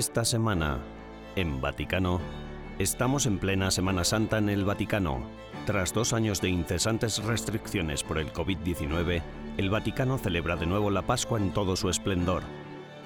Esta 0.00 0.24
semana, 0.24 0.78
en 1.36 1.60
Vaticano, 1.60 2.22
estamos 2.78 3.26
en 3.26 3.38
plena 3.38 3.70
Semana 3.70 4.02
Santa 4.02 4.38
en 4.38 4.48
el 4.48 4.64
Vaticano. 4.64 5.20
Tras 5.66 5.92
dos 5.92 6.14
años 6.14 6.40
de 6.40 6.48
incesantes 6.48 7.22
restricciones 7.22 8.02
por 8.02 8.16
el 8.16 8.32
COVID-19, 8.32 9.20
el 9.58 9.68
Vaticano 9.68 10.16
celebra 10.16 10.56
de 10.56 10.64
nuevo 10.64 10.88
la 10.88 11.02
Pascua 11.02 11.36
en 11.36 11.52
todo 11.52 11.76
su 11.76 11.90
esplendor. 11.90 12.44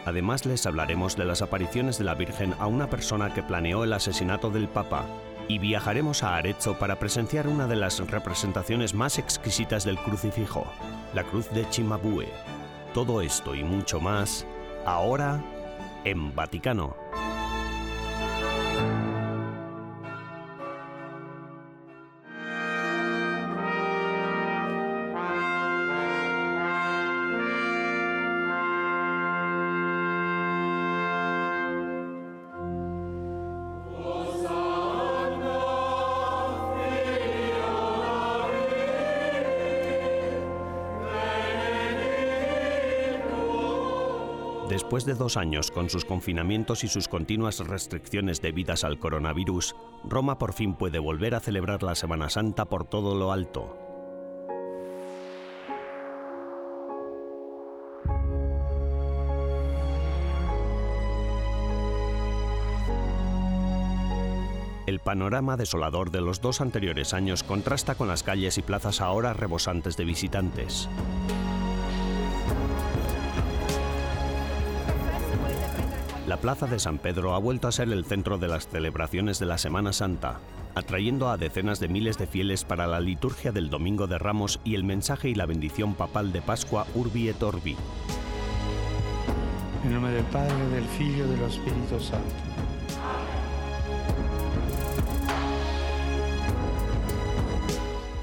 Además 0.04 0.46
les 0.46 0.66
hablaremos 0.66 1.16
de 1.16 1.24
las 1.24 1.42
apariciones 1.42 1.98
de 1.98 2.04
la 2.04 2.14
Virgen 2.14 2.54
a 2.60 2.68
una 2.68 2.88
persona 2.88 3.34
que 3.34 3.42
planeó 3.42 3.82
el 3.82 3.92
asesinato 3.92 4.50
del 4.50 4.68
Papa 4.68 5.04
y 5.48 5.58
viajaremos 5.58 6.22
a 6.22 6.36
Arezzo 6.36 6.78
para 6.78 7.00
presenciar 7.00 7.48
una 7.48 7.66
de 7.66 7.74
las 7.74 7.98
representaciones 8.08 8.94
más 8.94 9.18
exquisitas 9.18 9.84
del 9.84 9.98
crucifijo, 9.98 10.64
la 11.12 11.24
cruz 11.24 11.50
de 11.50 11.68
Chimabue. 11.70 12.28
Todo 12.92 13.20
esto 13.20 13.56
y 13.56 13.64
mucho 13.64 13.98
más, 13.98 14.46
ahora 14.86 15.42
en 16.04 16.34
Vaticano. 16.34 16.96
Después 44.94 45.06
de 45.06 45.24
dos 45.24 45.36
años 45.36 45.72
con 45.72 45.90
sus 45.90 46.04
confinamientos 46.04 46.84
y 46.84 46.88
sus 46.88 47.08
continuas 47.08 47.58
restricciones 47.58 48.40
debidas 48.40 48.84
al 48.84 49.00
coronavirus, 49.00 49.74
Roma 50.04 50.38
por 50.38 50.52
fin 50.52 50.74
puede 50.74 51.00
volver 51.00 51.34
a 51.34 51.40
celebrar 51.40 51.82
la 51.82 51.96
Semana 51.96 52.30
Santa 52.30 52.66
por 52.66 52.84
todo 52.84 53.16
lo 53.16 53.32
alto. 53.32 53.76
El 64.86 65.00
panorama 65.00 65.56
desolador 65.56 66.12
de 66.12 66.20
los 66.20 66.40
dos 66.40 66.60
anteriores 66.60 67.14
años 67.14 67.42
contrasta 67.42 67.96
con 67.96 68.06
las 68.06 68.22
calles 68.22 68.58
y 68.58 68.62
plazas 68.62 69.00
ahora 69.00 69.32
rebosantes 69.32 69.96
de 69.96 70.04
visitantes. 70.04 70.88
La 76.34 76.40
Plaza 76.40 76.66
de 76.66 76.80
San 76.80 76.98
Pedro 76.98 77.36
ha 77.36 77.38
vuelto 77.38 77.68
a 77.68 77.72
ser 77.72 77.92
el 77.92 78.04
centro 78.04 78.38
de 78.38 78.48
las 78.48 78.66
celebraciones 78.66 79.38
de 79.38 79.46
la 79.46 79.56
Semana 79.56 79.92
Santa, 79.92 80.40
atrayendo 80.74 81.28
a 81.28 81.36
decenas 81.36 81.78
de 81.78 81.86
miles 81.86 82.18
de 82.18 82.26
fieles 82.26 82.64
para 82.64 82.88
la 82.88 82.98
liturgia 82.98 83.52
del 83.52 83.70
Domingo 83.70 84.08
de 84.08 84.18
Ramos 84.18 84.58
y 84.64 84.74
el 84.74 84.82
mensaje 84.82 85.28
y 85.28 85.36
la 85.36 85.46
bendición 85.46 85.94
papal 85.94 86.32
de 86.32 86.42
Pascua 86.42 86.88
Urbi 86.96 87.28
et 87.28 87.40
Orbi. 87.40 87.76
En 89.84 89.92
nombre 89.94 90.10
del 90.10 90.24
Padre, 90.24 90.56
del 90.70 90.84
Figlio 90.86 91.24
y 91.24 91.30
del 91.30 91.42
Espíritu 91.42 92.00
Santo. 92.00 92.34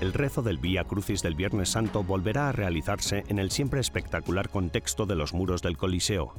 El 0.01 0.11
rezo 0.11 0.41
del 0.41 0.57
Vía 0.57 0.83
Crucis 0.83 1.21
del 1.21 1.35
Viernes 1.35 1.69
Santo 1.69 2.03
volverá 2.03 2.49
a 2.49 2.51
realizarse 2.51 3.23
en 3.29 3.39
el 3.39 3.51
siempre 3.51 3.79
espectacular 3.79 4.49
contexto 4.49 5.05
de 5.05 5.15
los 5.15 5.33
muros 5.33 5.61
del 5.61 5.77
Coliseo. 5.77 6.33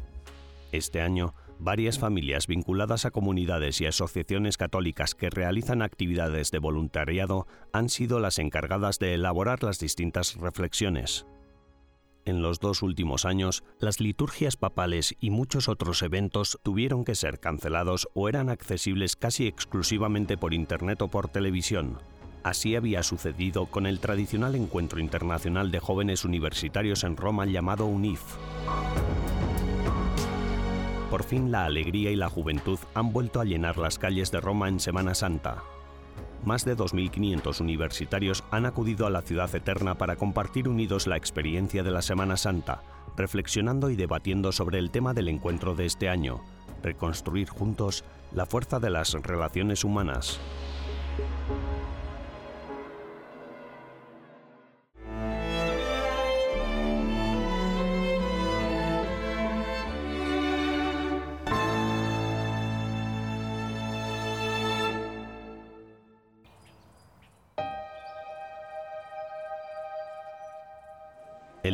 Este 0.71 1.01
año, 1.01 1.35
varias 1.63 1.99
familias 1.99 2.47
vinculadas 2.47 3.05
a 3.05 3.11
comunidades 3.11 3.81
y 3.81 3.87
asociaciones 3.87 4.57
católicas 4.57 5.15
que 5.15 5.31
realizan 5.31 5.83
actividades 5.83 6.51
de 6.51 6.59
voluntariado 6.59 7.47
han 7.73 7.89
sido 7.89 8.21
las 8.21 8.39
encargadas 8.39 8.99
de 8.99 9.15
elaborar 9.15 9.63
las 9.63 9.79
distintas 9.79 10.37
reflexiones. 10.37 11.27
En 12.25 12.41
los 12.41 12.61
dos 12.61 12.83
últimos 12.83 13.25
años, 13.25 13.65
las 13.81 14.01
liturgias 14.01 14.57
papales 14.57 15.17
y 15.19 15.31
muchos 15.31 15.69
otros 15.69 16.03
eventos 16.03 16.59
tuvieron 16.63 17.05
que 17.05 17.17
ser 17.17 17.41
cancelados 17.41 18.09
o 18.15 18.29
eran 18.29 18.49
accesibles 18.49 19.17
casi 19.17 19.47
exclusivamente 19.47 20.37
por 20.37 20.55
Internet 20.55 21.03
o 21.03 21.09
por 21.09 21.29
televisión. 21.29 21.99
Así 22.45 22.77
había 22.77 23.03
sucedido 23.03 23.67
con 23.67 23.87
el 23.87 24.01
tradicional 24.01 24.55
encuentro 24.55 25.01
internacional 25.01 25.71
de 25.71 25.81
jóvenes 25.81 26.25
universitarios 26.25 27.05
en 27.05 27.17
Roma 27.17 27.47
llamado 27.47 27.87
UNIF. 27.87 28.21
Por 31.13 31.25
fin 31.25 31.53
la 31.53 31.67
alegría 31.67 32.11
y 32.11 32.17
la 32.17 32.31
juventud 32.31 32.79
han 32.95 33.13
vuelto 33.13 33.39
a 33.39 33.45
llenar 33.45 33.77
las 33.77 33.99
calles 33.99 34.31
de 34.33 34.41
Roma 34.41 34.71
en 34.71 34.81
Semana 34.81 35.15
Santa. 35.15 35.63
Más 36.43 36.65
de 36.65 36.75
2.500 36.75 37.61
universitarios 37.61 38.43
han 38.51 38.65
acudido 38.65 39.07
a 39.07 39.11
la 39.11 39.21
ciudad 39.21 39.55
eterna 39.55 39.99
para 39.99 40.17
compartir 40.17 40.71
unidos 40.71 41.07
la 41.07 41.19
experiencia 41.19 41.83
de 41.83 41.91
la 41.91 42.01
Semana 42.01 42.39
Santa, 42.39 42.81
reflexionando 43.15 43.91
y 43.91 43.97
debatiendo 43.97 44.53
sobre 44.53 44.79
el 44.79 44.91
tema 44.91 45.13
del 45.13 45.29
encuentro 45.29 45.75
de 45.75 45.85
este 45.85 46.09
año, 46.09 46.41
reconstruir 46.83 47.51
juntos 47.51 48.05
la 48.33 48.47
fuerza 48.47 48.81
de 48.81 48.89
las 48.89 49.13
relaciones 49.13 49.85
humanas. 49.85 50.41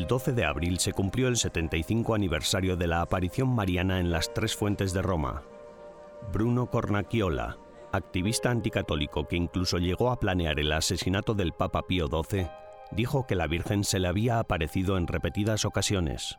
12 0.09 0.33
de 0.33 0.47
abril 0.47 0.79
se 0.79 0.95
cumplió 0.95 1.29
el 1.29 1.37
75 1.37 2.15
aniversario 2.15 2.77
de 2.77 2.87
la 2.87 3.03
aparición 3.03 3.49
mariana 3.51 4.01
en 4.01 4.11
las 4.11 4.33
tres 4.33 4.57
fuentes 4.57 4.95
de 4.95 5.03
Roma. 5.03 5.43
Bruno 6.33 6.71
Cornacchiola, 6.71 7.59
activista 7.93 8.51
anticatólico 8.51 9.29
que 9.29 9.37
incluso 9.37 9.77
llegó 9.77 10.11
a 10.11 10.19
planear 10.19 10.59
el 10.61 10.73
asesinato 10.73 11.35
del 11.35 11.53
Papa 11.53 11.87
Pío 11.87 12.09
XII, 12.09 12.49
dijo 12.91 13.27
que 13.27 13.35
la 13.35 13.47
Virgen 13.47 13.85
se 13.85 13.99
le 13.99 14.09
había 14.09 14.39
aparecido 14.39 14.97
en 14.97 15.07
repetidas 15.07 15.67
ocasiones. 15.67 16.39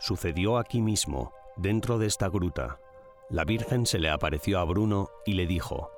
Sucedió 0.00 0.58
aquí 0.58 0.82
mismo, 0.82 1.32
dentro 1.56 1.96
de 1.96 2.06
esta 2.06 2.28
gruta. 2.28 2.80
La 3.28 3.44
Virgen 3.44 3.86
se 3.86 4.00
le 4.00 4.10
apareció 4.10 4.58
a 4.58 4.64
Bruno 4.64 5.10
y 5.24 5.34
le 5.34 5.46
dijo, 5.46 5.92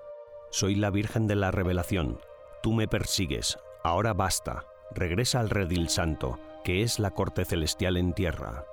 Soy 0.50 0.74
la 0.74 0.90
Virgen 0.90 1.26
de 1.26 1.36
la 1.36 1.50
Revelación, 1.52 2.20
tú 2.62 2.72
me 2.72 2.86
persigues, 2.86 3.58
ahora 3.82 4.12
basta, 4.12 4.66
regresa 4.90 5.40
al 5.40 5.48
redil 5.48 5.88
santo, 5.88 6.38
que 6.62 6.82
es 6.82 6.98
la 6.98 7.10
corte 7.10 7.44
celestial 7.44 7.96
en 7.96 8.12
tierra. 8.12 8.64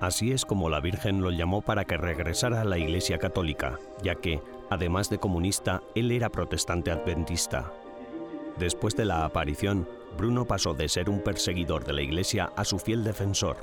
Así 0.00 0.30
es 0.32 0.44
como 0.44 0.68
la 0.68 0.80
Virgen 0.80 1.22
lo 1.22 1.30
llamó 1.30 1.60
para 1.62 1.84
que 1.84 1.96
regresara 1.96 2.60
a 2.60 2.64
la 2.64 2.78
Iglesia 2.78 3.18
Católica, 3.18 3.78
ya 4.02 4.14
que, 4.14 4.40
además 4.70 5.10
de 5.10 5.18
comunista, 5.18 5.82
él 5.96 6.12
era 6.12 6.28
protestante 6.28 6.92
adventista. 6.92 7.72
Después 8.58 8.94
de 8.94 9.04
la 9.04 9.24
aparición, 9.24 9.88
Bruno 10.16 10.44
pasó 10.44 10.74
de 10.74 10.88
ser 10.88 11.10
un 11.10 11.20
perseguidor 11.20 11.84
de 11.84 11.92
la 11.92 12.02
Iglesia 12.02 12.52
a 12.56 12.64
su 12.64 12.78
fiel 12.78 13.02
defensor. 13.02 13.56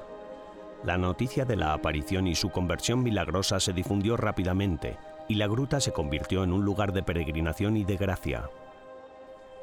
La 0.83 0.97
noticia 0.97 1.45
de 1.45 1.55
la 1.55 1.73
aparición 1.73 2.27
y 2.27 2.35
su 2.35 2.49
conversión 2.49 3.01
milagrosa 3.01 3.59
se 3.59 3.73
difundió 3.73 4.17
rápidamente, 4.17 4.97
y 5.27 5.35
la 5.35 5.47
gruta 5.47 5.79
se 5.79 5.93
convirtió 5.93 6.43
en 6.43 6.51
un 6.51 6.65
lugar 6.65 6.91
de 6.91 7.01
peregrinación 7.01 7.77
y 7.77 7.85
de 7.85 7.97
gracia. 7.97 8.49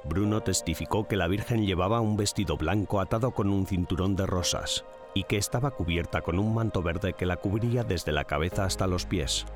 Bruno 0.04 0.40
testificó 0.40 1.06
que 1.06 1.16
la 1.16 1.28
Virgen 1.28 1.64
llevaba 1.64 2.00
un 2.00 2.16
vestido 2.16 2.56
blanco 2.56 3.00
atado 3.00 3.30
con 3.30 3.48
un 3.48 3.66
cinturón 3.66 4.16
de 4.16 4.26
rosas 4.26 4.84
y 5.14 5.24
que 5.24 5.36
estaba 5.36 5.70
cubierta 5.70 6.22
con 6.22 6.38
un 6.38 6.54
manto 6.54 6.82
verde 6.82 7.12
que 7.12 7.26
la 7.26 7.36
cubría 7.36 7.84
desde 7.84 8.12
la 8.12 8.24
cabeza 8.24 8.64
hasta 8.64 8.86
los 8.86 9.06
pies. 9.06 9.46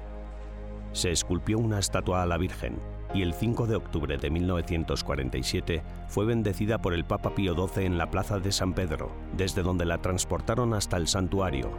Se 0.92 1.10
esculpió 1.10 1.58
una 1.58 1.78
estatua 1.78 2.22
a 2.22 2.26
la 2.26 2.38
Virgen 2.38 2.78
y 3.12 3.22
el 3.22 3.34
5 3.34 3.66
de 3.66 3.76
octubre 3.76 4.18
de 4.18 4.30
1947 4.30 5.82
fue 6.08 6.24
bendecida 6.24 6.78
por 6.78 6.94
el 6.94 7.04
Papa 7.04 7.34
Pío 7.34 7.54
XII 7.54 7.84
en 7.84 7.98
la 7.98 8.10
Plaza 8.10 8.38
de 8.38 8.52
San 8.52 8.72
Pedro, 8.72 9.10
desde 9.36 9.62
donde 9.62 9.84
la 9.84 9.98
transportaron 9.98 10.74
hasta 10.74 10.96
el 10.96 11.08
santuario, 11.08 11.70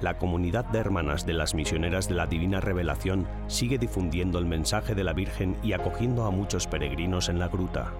la 0.00 0.18
comunidad 0.18 0.64
de 0.66 0.78
hermanas 0.78 1.26
de 1.26 1.34
las 1.34 1.54
misioneras 1.54 2.08
de 2.08 2.14
la 2.14 2.26
Divina 2.26 2.60
Revelación 2.60 3.26
sigue 3.48 3.78
difundiendo 3.78 4.38
el 4.38 4.46
mensaje 4.46 4.94
de 4.94 5.04
la 5.04 5.12
Virgen 5.12 5.56
y 5.62 5.72
acogiendo 5.72 6.24
a 6.24 6.30
muchos 6.30 6.66
peregrinos 6.66 7.28
en 7.28 7.38
la 7.38 7.48
gruta. 7.48 7.92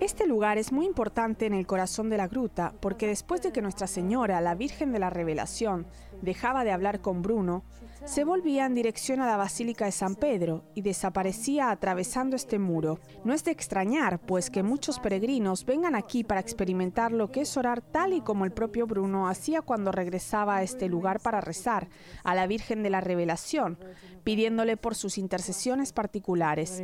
Este 0.00 0.26
lugar 0.28 0.58
es 0.58 0.70
muy 0.70 0.86
importante 0.86 1.46
en 1.46 1.54
el 1.54 1.66
corazón 1.66 2.08
de 2.08 2.16
la 2.16 2.28
gruta 2.28 2.72
porque 2.78 3.08
después 3.08 3.42
de 3.42 3.50
que 3.50 3.60
Nuestra 3.60 3.88
Señora, 3.88 4.40
la 4.40 4.54
Virgen 4.54 4.92
de 4.92 5.00
la 5.00 5.10
Revelación, 5.10 5.86
dejaba 6.22 6.62
de 6.62 6.70
hablar 6.70 7.00
con 7.00 7.20
Bruno, 7.20 7.64
se 8.04 8.24
volvía 8.24 8.66
en 8.66 8.74
dirección 8.74 9.20
a 9.20 9.26
la 9.26 9.36
Basílica 9.36 9.84
de 9.84 9.92
San 9.92 10.16
Pedro 10.16 10.64
y 10.74 10.82
desaparecía 10.82 11.70
atravesando 11.70 12.36
este 12.36 12.58
muro. 12.58 12.98
No 13.24 13.32
es 13.32 13.44
de 13.44 13.52
extrañar, 13.52 14.20
pues 14.20 14.50
que 14.50 14.62
muchos 14.62 14.98
peregrinos 14.98 15.64
vengan 15.64 15.94
aquí 15.94 16.24
para 16.24 16.40
experimentar 16.40 17.12
lo 17.12 17.30
que 17.30 17.42
es 17.42 17.56
orar 17.56 17.80
tal 17.80 18.12
y 18.12 18.20
como 18.20 18.44
el 18.44 18.52
propio 18.52 18.86
Bruno 18.86 19.28
hacía 19.28 19.62
cuando 19.62 19.92
regresaba 19.92 20.56
a 20.56 20.62
este 20.62 20.88
lugar 20.88 21.20
para 21.20 21.40
rezar 21.40 21.88
a 22.24 22.34
la 22.34 22.46
Virgen 22.46 22.82
de 22.82 22.90
la 22.90 23.00
Revelación, 23.00 23.78
pidiéndole 24.24 24.76
por 24.76 24.94
sus 24.94 25.18
intercesiones 25.18 25.92
particulares. 25.92 26.82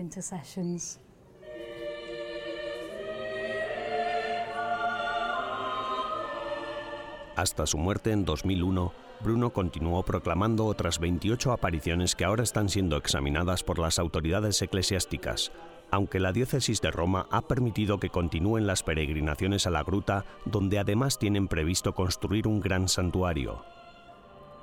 Hasta 7.39 7.69
su 7.69 7.79
muerte 7.79 8.11
en 8.11 8.25
2001, 8.25 8.93
Bruno 9.21 9.51
continuó 9.51 10.03
proclamando 10.03 10.67
otras 10.67 10.99
28 10.99 11.53
apariciones 11.53 12.17
que 12.17 12.25
ahora 12.25 12.43
están 12.43 12.69
siendo 12.69 12.97
examinadas 12.97 13.63
por 13.63 13.79
las 13.79 14.01
autoridades 14.01 14.61
eclesiásticas, 14.61 15.53
aunque 15.93 16.19
la 16.19 16.33
diócesis 16.33 16.81
de 16.81 16.91
Roma 16.91 17.29
ha 17.31 17.43
permitido 17.43 18.01
que 18.01 18.11
continúen 18.11 18.67
las 18.67 18.83
peregrinaciones 18.83 19.69
a 19.69 19.71
la 19.71 19.85
gruta, 19.85 20.25
donde 20.47 20.81
además 20.81 21.21
tienen 21.21 21.47
previsto 21.47 21.95
construir 21.95 22.49
un 22.49 22.59
gran 22.59 22.89
santuario. 22.89 23.63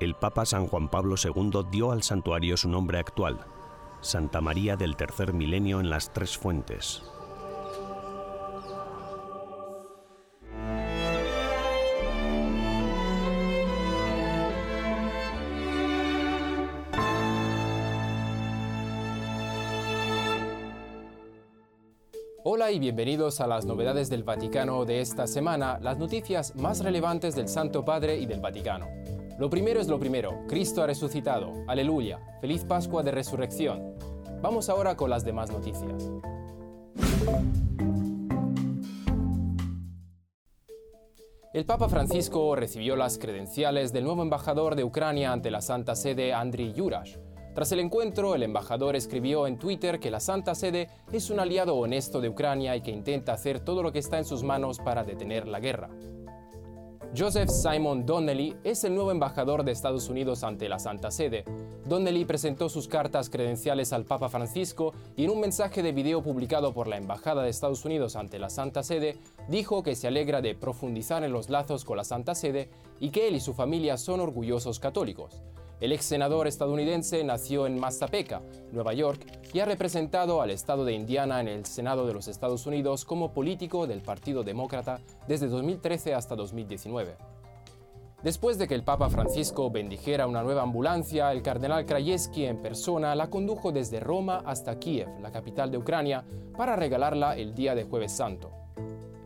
El 0.02 0.14
Papa 0.16 0.46
San 0.46 0.68
Juan 0.68 0.90
Pablo 0.90 1.16
II 1.16 1.62
dio 1.72 1.94
al 1.94 2.04
santuario 2.04 2.58
su 2.58 2.68
nombre 2.68 3.00
actual, 3.00 3.40
Santa 4.02 4.42
María 4.42 4.76
del 4.76 4.98
Tercer 4.98 5.32
Milenio 5.32 5.80
en 5.80 5.90
las 5.90 6.12
Tres 6.12 6.38
Fuentes. 6.38 7.15
Bienvenidos 22.66 23.42
a 23.42 23.48
las 23.48 23.64
novedades 23.64 24.10
del 24.10 24.24
Vaticano 24.24 24.86
de 24.86 25.00
esta 25.00 25.28
semana, 25.28 25.78
las 25.82 26.00
noticias 26.00 26.56
más 26.56 26.84
relevantes 26.84 27.36
del 27.36 27.48
Santo 27.48 27.86
Padre 27.86 28.18
y 28.18 28.26
del 28.26 28.42
Vaticano. 28.42 28.88
Lo 29.38 29.52
primero 29.52 29.80
es 29.80 29.88
lo 29.88 30.00
primero, 30.00 30.46
Cristo 30.48 30.82
ha 30.82 30.88
resucitado, 30.88 31.54
aleluya, 31.68 32.20
feliz 32.42 32.66
Pascua 32.66 33.04
de 33.04 33.12
Resurrección. 33.12 33.94
Vamos 34.42 34.68
ahora 34.68 34.98
con 34.98 35.12
las 35.12 35.24
demás 35.24 35.52
noticias. 35.52 36.12
El 41.54 41.66
Papa 41.66 41.88
Francisco 41.88 42.56
recibió 42.56 42.96
las 42.96 43.20
credenciales 43.20 43.94
del 43.94 44.06
nuevo 44.06 44.24
embajador 44.24 44.76
de 44.76 44.84
Ucrania 44.84 45.32
ante 45.32 45.52
la 45.52 45.62
Santa 45.62 45.96
Sede, 45.96 46.34
Andriy 46.34 46.74
Yurash. 46.74 47.16
Tras 47.56 47.72
el 47.72 47.80
encuentro, 47.80 48.36
el 48.36 48.44
embajador 48.44 48.98
escribió 48.98 49.48
en 49.48 49.58
Twitter 49.58 50.02
que 50.02 50.12
la 50.12 50.20
Santa 50.20 50.56
Sede 50.56 50.90
es 51.14 51.30
un 51.30 51.40
aliado 51.40 51.76
honesto 51.76 52.20
de 52.20 52.28
Ucrania 52.28 52.76
y 52.76 52.82
que 52.82 52.92
intenta 52.92 53.32
hacer 53.32 53.62
todo 53.62 53.82
lo 53.82 53.94
que 53.94 54.00
está 54.00 54.18
en 54.18 54.26
sus 54.26 54.44
manos 54.44 54.80
para 54.80 55.06
detener 55.06 55.48
la 55.48 55.62
guerra. 55.62 55.90
Joseph 57.18 57.50
Simon 57.50 58.06
Donnelly 58.06 58.58
es 58.66 58.84
el 58.84 58.94
nuevo 58.94 59.10
embajador 59.10 59.64
de 59.64 59.72
Estados 59.72 60.10
Unidos 60.10 60.44
ante 60.44 60.68
la 60.68 60.80
Santa 60.80 61.12
Sede. 61.12 61.46
Donnelly 61.86 62.26
presentó 62.26 62.68
sus 62.68 62.90
cartas 62.90 63.30
credenciales 63.30 63.94
al 63.94 64.04
Papa 64.04 64.28
Francisco 64.28 64.94
y 65.16 65.24
en 65.24 65.30
un 65.30 65.40
mensaje 65.40 65.82
de 65.82 65.94
video 65.94 66.22
publicado 66.22 66.74
por 66.74 66.88
la 66.88 66.98
Embajada 66.98 67.42
de 67.42 67.52
Estados 67.52 67.86
Unidos 67.86 68.18
ante 68.18 68.38
la 68.38 68.50
Santa 68.50 68.84
Sede, 68.84 69.18
dijo 69.48 69.82
que 69.82 69.96
se 69.96 70.08
alegra 70.08 70.42
de 70.42 70.56
profundizar 70.56 71.24
en 71.24 71.32
los 71.32 71.50
lazos 71.50 71.86
con 71.86 71.96
la 71.96 72.04
Santa 72.04 72.36
Sede 72.36 72.70
y 73.00 73.12
que 73.12 73.30
él 73.30 73.36
y 73.38 73.40
su 73.40 73.54
familia 73.54 73.96
son 73.96 74.20
orgullosos 74.20 74.82
católicos. 74.82 75.42
El 75.82 75.92
ex 75.92 76.06
senador 76.06 76.48
estadounidense 76.48 77.22
nació 77.26 77.68
en 77.68 77.78
Mazzapeca, 77.78 78.42
Nueva 78.72 78.94
York, 78.94 79.20
y 79.54 79.60
ha 79.60 79.66
representado 79.66 80.42
al 80.42 80.50
estado 80.50 80.86
de 80.86 80.94
Indiana 80.94 81.42
en 81.42 81.50
el 81.50 81.66
Senado 81.66 82.08
de 82.08 82.14
los 82.14 82.30
Estados 82.30 82.66
Unidos 82.66 83.04
como 83.04 83.34
político 83.34 83.86
del 83.86 84.02
Partido 84.02 84.44
Demócrata 84.44 85.02
desde 85.28 85.48
2013 85.48 86.14
hasta 86.14 86.36
2019. 86.36 87.18
Después 88.24 88.58
de 88.58 88.70
que 88.70 88.74
el 88.74 88.84
Papa 88.84 89.10
Francisco 89.10 89.70
bendijera 89.70 90.28
una 90.28 90.44
nueva 90.44 90.64
ambulancia, 90.64 91.32
el 91.34 91.44
cardenal 91.44 91.86
Krajewski 91.86 92.46
en 92.46 92.62
persona 92.62 93.14
la 93.14 93.30
condujo 93.30 93.74
desde 93.74 94.00
Roma 94.00 94.44
hasta 94.46 94.80
Kiev, 94.80 95.10
la 95.22 95.32
capital 95.32 95.72
de 95.72 95.78
Ucrania, 95.78 96.24
para 96.58 96.78
regalarla 96.78 97.36
el 97.36 97.54
día 97.54 97.76
de 97.76 97.84
Jueves 97.84 98.14
Santo. 98.14 98.50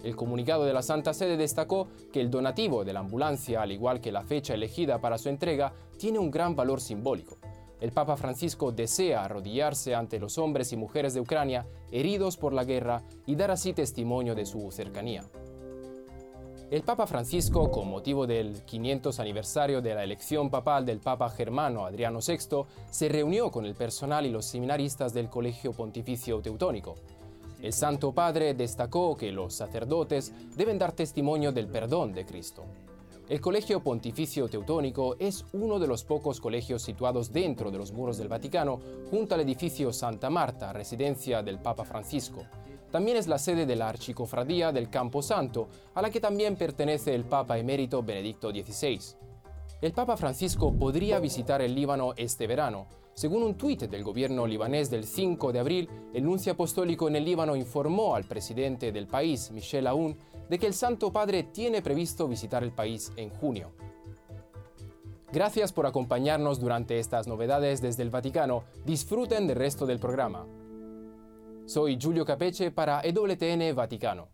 El 0.04 0.16
comunicado 0.16 0.66
de 0.66 0.74
la 0.74 0.82
Santa 0.82 1.14
Sede 1.14 1.38
destacó 1.38 1.88
que 2.12 2.22
el 2.22 2.32
donativo 2.32 2.86
de 2.86 2.94
la 2.94 3.02
ambulancia, 3.02 3.62
al 3.62 3.72
igual 3.72 4.00
que 4.00 4.12
la 4.12 4.24
fecha 4.24 4.54
elegida 4.54 5.00
para 5.00 5.18
su 5.18 5.30
entrega, 5.30 5.74
tiene 6.00 6.18
un 6.18 6.32
gran 6.32 6.56
valor 6.56 6.82
simbólico. 6.82 7.38
El 7.80 7.92
Papa 7.92 8.18
Francisco 8.18 8.72
desea 8.72 9.24
arrodillarse 9.24 9.94
ante 9.94 10.20
los 10.20 10.38
hombres 10.38 10.74
y 10.74 10.78
mujeres 10.78 11.14
de 11.14 11.22
Ucrania 11.22 11.68
heridos 11.92 12.38
por 12.38 12.54
la 12.54 12.64
guerra 12.64 13.04
y 13.26 13.36
dar 13.36 13.52
así 13.52 13.74
testimonio 13.74 14.34
de 14.34 14.46
su 14.46 14.72
cercanía. 14.72 15.24
El 16.72 16.84
Papa 16.84 17.08
Francisco, 17.08 17.72
con 17.72 17.90
motivo 17.90 18.28
del 18.28 18.64
500 18.64 19.20
aniversario 19.20 19.82
de 19.82 19.96
la 19.96 20.04
elección 20.04 20.50
papal 20.50 20.86
del 20.86 21.00
Papa 21.00 21.30
germano 21.30 21.86
Adriano 21.86 22.20
VI, 22.26 22.66
se 22.92 23.10
reunió 23.10 23.50
con 23.50 23.66
el 23.66 23.76
personal 23.76 24.26
y 24.26 24.30
los 24.30 24.46
seminaristas 24.46 25.14
del 25.14 25.30
Colegio 25.30 25.74
Pontificio 25.74 26.40
Teutónico. 26.42 26.96
El 27.62 27.74
Santo 27.74 28.14
Padre 28.14 28.54
destacó 28.54 29.18
que 29.18 29.32
los 29.32 29.54
sacerdotes 29.56 30.32
deben 30.56 30.78
dar 30.78 30.92
testimonio 30.92 31.52
del 31.52 31.68
perdón 31.68 32.14
de 32.14 32.26
Cristo. 32.26 32.66
El 33.30 33.42
Colegio 33.42 33.80
Pontificio 33.84 34.50
Teutónico 34.50 35.16
es 35.20 35.46
uno 35.54 35.78
de 35.78 35.86
los 35.86 36.04
pocos 36.04 36.42
colegios 36.42 36.82
situados 36.82 37.32
dentro 37.32 37.70
de 37.70 37.78
los 37.78 37.92
muros 37.92 38.18
del 38.18 38.28
Vaticano, 38.28 38.80
junto 39.12 39.36
al 39.36 39.42
edificio 39.42 39.94
Santa 39.94 40.32
Marta, 40.32 40.74
residencia 40.74 41.44
del 41.44 41.60
Papa 41.60 41.86
Francisco. 41.86 42.42
También 42.92 43.18
es 43.18 43.28
la 43.28 43.38
sede 43.38 43.68
de 43.68 43.76
la 43.76 43.88
Archicofradía 43.88 44.72
del 44.72 44.90
Campo 44.90 45.22
Santo, 45.22 45.68
a 45.94 46.02
la 46.02 46.10
que 46.10 46.20
también 46.20 46.56
pertenece 46.56 47.14
el 47.14 47.24
Papa 47.24 47.60
emérito 47.60 48.02
Benedicto 48.02 48.50
XVI. 48.50 49.00
El 49.80 49.92
Papa 49.92 50.18
Francisco 50.18 50.74
podría 50.74 51.20
visitar 51.20 51.62
el 51.62 51.76
Líbano 51.76 52.14
este 52.18 52.48
verano, 52.48 52.88
según 53.20 53.44
un 53.44 53.56
tuit 53.56 53.82
del 53.82 54.02
gobierno 54.02 54.48
libanés 54.48 54.90
del 54.90 55.04
5 55.04 55.52
de 55.52 55.60
abril, 55.60 55.90
el 56.14 56.24
nuncio 56.24 56.54
apostólico 56.54 57.10
en 57.10 57.18
el 57.18 57.26
Líbano 57.26 57.56
informó 57.56 58.16
al 58.16 58.24
presidente 58.24 58.94
del 58.94 59.08
país, 59.08 59.52
Michel 59.52 59.88
Aoun, 59.88 60.18
de 60.50 60.60
que 60.60 60.68
el 60.68 60.74
Santo 60.74 61.12
Padre 61.12 61.44
tiene 61.44 61.82
previsto 61.82 62.28
visitar 62.28 62.64
el 62.64 62.72
país 62.72 63.12
en 63.16 63.30
junio. 63.30 63.72
Gracias 65.32 65.72
por 65.72 65.86
acompañarnos 65.86 66.60
durante 66.60 67.00
estas 67.00 67.28
novedades 67.28 67.82
desde 67.82 68.02
el 68.02 68.10
Vaticano. 68.10 68.64
Disfruten 68.84 69.46
del 69.46 69.58
resto 69.58 69.86
del 69.86 70.00
programa. 70.00 70.48
Soy 71.66 72.00
Giulio 72.00 72.26
Capeche 72.26 72.72
para 72.72 73.02
EWTN 73.02 73.76
Vaticano. 73.76 74.30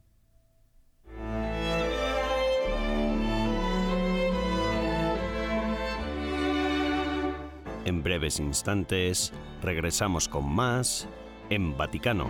En 7.83 8.01
breves 8.01 8.39
instantes 8.39 9.31
regresamos 9.61 10.27
con 10.27 10.45
más 10.45 11.07
en 11.49 11.77
Vaticano. 11.77 12.25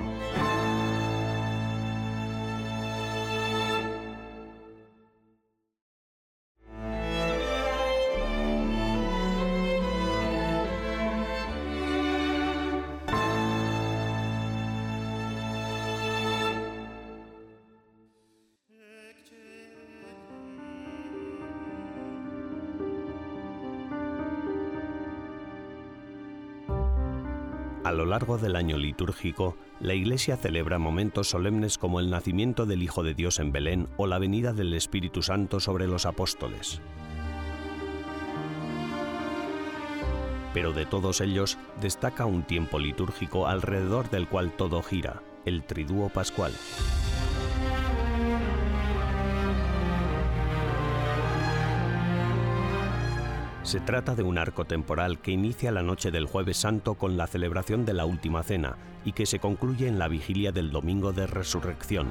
Largo 28.16 28.38
del 28.38 28.56
año 28.56 28.78
litúrgico, 28.78 29.58
la 29.82 29.94
Iglesia 29.94 30.38
celebra 30.38 30.80
momentos 30.80 31.28
solemnes 31.28 31.78
como 31.78 32.00
el 32.00 32.10
nacimiento 32.10 32.66
del 32.66 32.82
Hijo 32.82 33.04
de 33.04 33.14
Dios 33.14 33.40
en 33.40 33.52
Belén 33.52 33.90
o 33.98 34.08
la 34.08 34.20
venida 34.20 34.54
del 34.54 34.74
Espíritu 34.74 35.22
Santo 35.22 35.60
sobre 35.60 35.86
los 35.86 36.06
apóstoles. 36.06 36.80
Pero 40.54 40.72
de 40.72 40.86
todos 40.86 41.20
ellos 41.20 41.58
destaca 41.82 42.26
un 42.26 42.44
tiempo 42.44 42.80
litúrgico 42.80 43.48
alrededor 43.48 44.10
del 44.10 44.30
cual 44.30 44.56
todo 44.56 44.82
gira, 44.82 45.22
el 45.44 45.66
Triduo 45.66 46.08
Pascual. 46.08 46.54
Se 53.76 53.82
trata 53.82 54.16
de 54.16 54.24
un 54.24 54.38
arco 54.38 54.64
temporal 54.64 55.20
que 55.20 55.32
inicia 55.32 55.70
la 55.70 55.84
noche 55.84 56.10
del 56.10 56.28
jueves 56.28 56.56
santo 56.56 56.94
con 56.94 57.18
la 57.18 57.28
celebración 57.28 57.84
de 57.84 57.92
la 57.92 58.06
Última 58.06 58.42
Cena 58.42 58.78
y 59.04 59.12
que 59.12 59.26
se 59.26 59.40
concluye 59.40 59.90
en 59.90 60.00
la 60.00 60.08
vigilia 60.08 60.54
del 60.54 60.72
Domingo 60.72 61.12
de 61.12 61.28
Resurrección. 61.28 62.08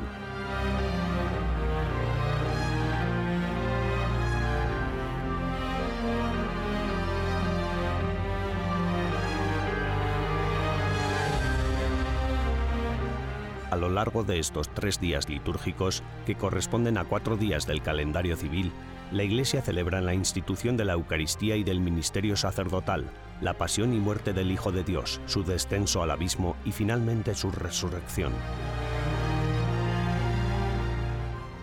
Largo 13.95 14.25
de 14.25 14.39
estos 14.39 14.69
tres 14.69 15.01
días 15.01 15.29
litúrgicos, 15.29 16.03
que 16.27 16.35
corresponden 16.35 16.99
a 16.99 17.05
cuatro 17.05 17.37
días 17.37 17.67
del 17.67 17.83
calendario 17.83 18.37
civil, 18.37 18.73
la 19.11 19.23
Iglesia 19.23 19.63
celebra 19.63 20.01
la 20.01 20.15
institución 20.15 20.77
de 20.77 20.85
la 20.85 20.95
Eucaristía 20.95 21.57
y 21.57 21.65
del 21.65 21.81
ministerio 21.81 22.37
sacerdotal, 22.37 23.11
la 23.41 23.55
pasión 23.55 23.95
y 23.95 23.99
muerte 23.99 24.33
del 24.33 24.51
Hijo 24.51 24.73
de 24.73 24.85
Dios, 24.85 25.21
su 25.27 25.45
descenso 25.45 26.03
al 26.03 26.11
abismo 26.11 26.57
y 26.65 26.73
finalmente 26.73 27.35
su 27.35 27.51
resurrección. 27.51 28.33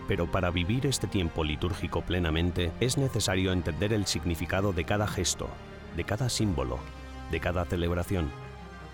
Pero 0.08 0.30
para 0.30 0.50
vivir 0.50 0.86
este 0.86 1.06
tiempo 1.06 1.44
litúrgico 1.44 2.02
plenamente 2.02 2.72
es 2.80 2.98
necesario 2.98 3.52
entender 3.52 3.92
el 3.92 4.06
significado 4.06 4.72
de 4.72 4.84
cada 4.84 5.06
gesto, 5.06 5.48
de 5.96 6.04
cada 6.04 6.28
símbolo, 6.28 6.78
de 7.30 7.40
cada 7.40 7.64
celebración 7.64 8.30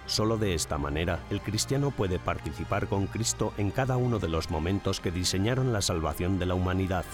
Solo 0.08 0.38
de 0.38 0.54
esta 0.54 0.78
manera 0.78 1.22
el 1.28 1.42
cristiano 1.42 1.90
puede 1.90 2.18
participar 2.18 2.88
con 2.88 3.06
Cristo 3.06 3.52
en 3.58 3.70
cada 3.70 3.98
uno 3.98 4.18
de 4.18 4.28
los 4.28 4.50
momentos 4.50 5.00
que 5.00 5.10
diseñaron 5.10 5.70
la 5.70 5.82
salvación 5.82 6.38
de 6.38 6.46
la 6.46 6.54
humanidad. 6.54 7.04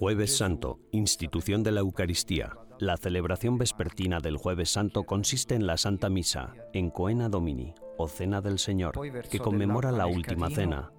Jueves 0.00 0.36
Santo, 0.36 0.80
institución 0.90 1.62
de 1.62 1.70
la 1.70 1.80
Eucaristía. 1.80 2.54
La 2.82 2.96
celebración 2.96 3.58
vespertina 3.58 4.18
del 4.18 4.36
Jueves 4.36 4.70
Santo 4.70 5.04
consiste 5.04 5.54
en 5.54 5.68
la 5.68 5.76
Santa 5.76 6.08
Misa, 6.08 6.52
en 6.72 6.90
Coena 6.90 7.28
Domini, 7.28 7.74
o 7.96 8.08
Cena 8.08 8.40
del 8.40 8.58
Señor, 8.58 8.98
que 9.30 9.38
conmemora 9.38 9.92
la 9.92 10.08
Última 10.08 10.50
Cena. 10.50 10.90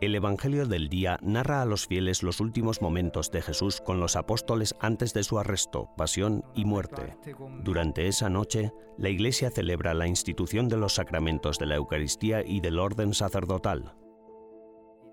El 0.00 0.14
Evangelio 0.14 0.64
del 0.64 0.88
día 0.88 1.18
narra 1.20 1.60
a 1.60 1.66
los 1.66 1.86
fieles 1.86 2.22
los 2.22 2.40
últimos 2.40 2.80
momentos 2.80 3.30
de 3.30 3.42
Jesús 3.42 3.82
con 3.82 4.00
los 4.00 4.16
apóstoles 4.16 4.74
antes 4.80 5.12
de 5.12 5.22
su 5.22 5.38
arresto, 5.38 5.90
pasión 5.98 6.46
y 6.54 6.64
muerte. 6.64 7.18
Durante 7.62 8.06
esa 8.06 8.30
noche, 8.30 8.72
la 8.96 9.10
Iglesia 9.10 9.50
celebra 9.50 9.92
la 9.92 10.06
institución 10.06 10.70
de 10.70 10.78
los 10.78 10.94
sacramentos 10.94 11.58
de 11.58 11.66
la 11.66 11.76
Eucaristía 11.76 12.42
y 12.42 12.60
del 12.60 12.78
orden 12.78 13.12
sacerdotal. 13.12 13.94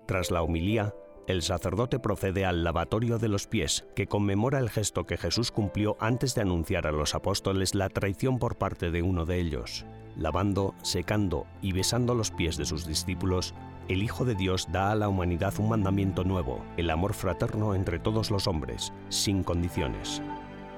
Tras 0.06 0.30
la 0.30 0.42
homilía, 0.42 0.94
el 1.26 1.42
sacerdote 1.42 1.98
procede 1.98 2.44
al 2.46 2.62
lavatorio 2.62 3.18
de 3.18 3.28
los 3.28 3.46
pies, 3.46 3.84
que 3.94 4.06
conmemora 4.06 4.58
el 4.58 4.70
gesto 4.70 5.04
que 5.04 5.16
Jesús 5.16 5.50
cumplió 5.50 5.96
antes 6.00 6.34
de 6.34 6.42
anunciar 6.42 6.86
a 6.86 6.92
los 6.92 7.14
apóstoles 7.14 7.74
la 7.74 7.88
traición 7.88 8.38
por 8.38 8.56
parte 8.56 8.90
de 8.90 9.02
uno 9.02 9.26
de 9.26 9.40
ellos. 9.40 9.84
Lavando, 10.16 10.74
secando 10.82 11.46
y 11.60 11.72
besando 11.72 12.14
los 12.14 12.30
pies 12.30 12.56
de 12.56 12.64
sus 12.64 12.86
discípulos, 12.86 13.54
el 13.88 14.02
Hijo 14.02 14.24
de 14.24 14.34
Dios 14.34 14.68
da 14.70 14.92
a 14.92 14.96
la 14.96 15.08
humanidad 15.08 15.54
un 15.58 15.68
mandamiento 15.68 16.24
nuevo, 16.24 16.64
el 16.76 16.90
amor 16.90 17.12
fraterno 17.12 17.74
entre 17.74 17.98
todos 17.98 18.30
los 18.30 18.46
hombres, 18.46 18.92
sin 19.08 19.42
condiciones. 19.42 20.22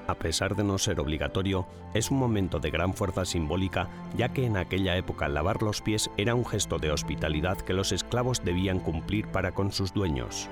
A 0.09 0.15
pesar 0.15 0.55
de 0.55 0.63
no 0.63 0.79
ser 0.79 0.99
obligatorio, 0.99 1.67
es 1.93 2.09
un 2.09 2.17
momento 2.17 2.59
de 2.59 2.71
gran 2.71 2.95
fuerza 2.95 3.25
simbólica, 3.25 3.89
ya 4.17 4.29
que 4.29 4.43
en 4.43 4.57
aquella 4.57 4.97
época 4.97 5.29
lavar 5.29 5.61
los 5.61 5.83
pies 5.83 6.09
era 6.17 6.33
un 6.33 6.47
gesto 6.47 6.79
de 6.79 6.89
hospitalidad 6.89 7.59
que 7.59 7.73
los 7.75 7.91
esclavos 7.91 8.43
debían 8.43 8.79
cumplir 8.79 9.27
para 9.27 9.51
con 9.51 9.71
sus 9.71 9.93
dueños. 9.93 10.49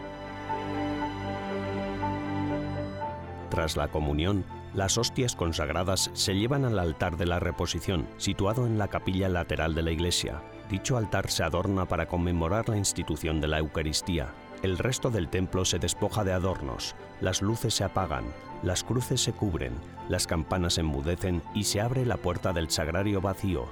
Tras 3.50 3.76
la 3.76 3.88
comunión, 3.88 4.46
las 4.76 5.00
hostias 5.00 5.36
consagradas 5.36 6.12
se 6.14 6.36
llevan 6.36 6.64
al 6.64 6.78
altar 6.78 7.18
de 7.18 7.26
la 7.26 7.40
reposición, 7.40 8.08
situado 8.18 8.68
en 8.68 8.78
la 8.78 8.90
capilla 8.90 9.28
lateral 9.28 9.74
de 9.74 9.82
la 9.82 9.90
iglesia. 9.90 10.44
Dicho 10.70 10.98
altar 10.98 11.32
se 11.32 11.42
adorna 11.42 11.88
para 11.88 12.06
conmemorar 12.06 12.70
la 12.70 12.78
institución 12.78 13.42
de 13.42 13.48
la 13.48 13.58
Eucaristía. 13.58 14.36
El 14.64 14.80
resto 14.80 15.12
del 15.12 15.30
templo 15.30 15.66
se 15.66 15.78
despoja 15.78 16.24
de 16.24 16.34
adornos, 16.34 16.96
las 17.22 17.44
luces 17.44 17.76
se 17.76 17.84
apagan, 17.84 18.26
las 18.64 18.84
cruces 18.84 19.22
se 19.22 19.32
cubren, 19.32 19.74
las 20.10 20.26
campanas 20.26 20.80
enmudecen 20.80 21.44
y 21.54 21.66
se 21.66 21.80
abre 21.80 22.08
la 22.08 22.18
puerta 22.18 22.54
del 22.54 22.72
sagrario 22.72 23.22
vacío. 23.22 23.66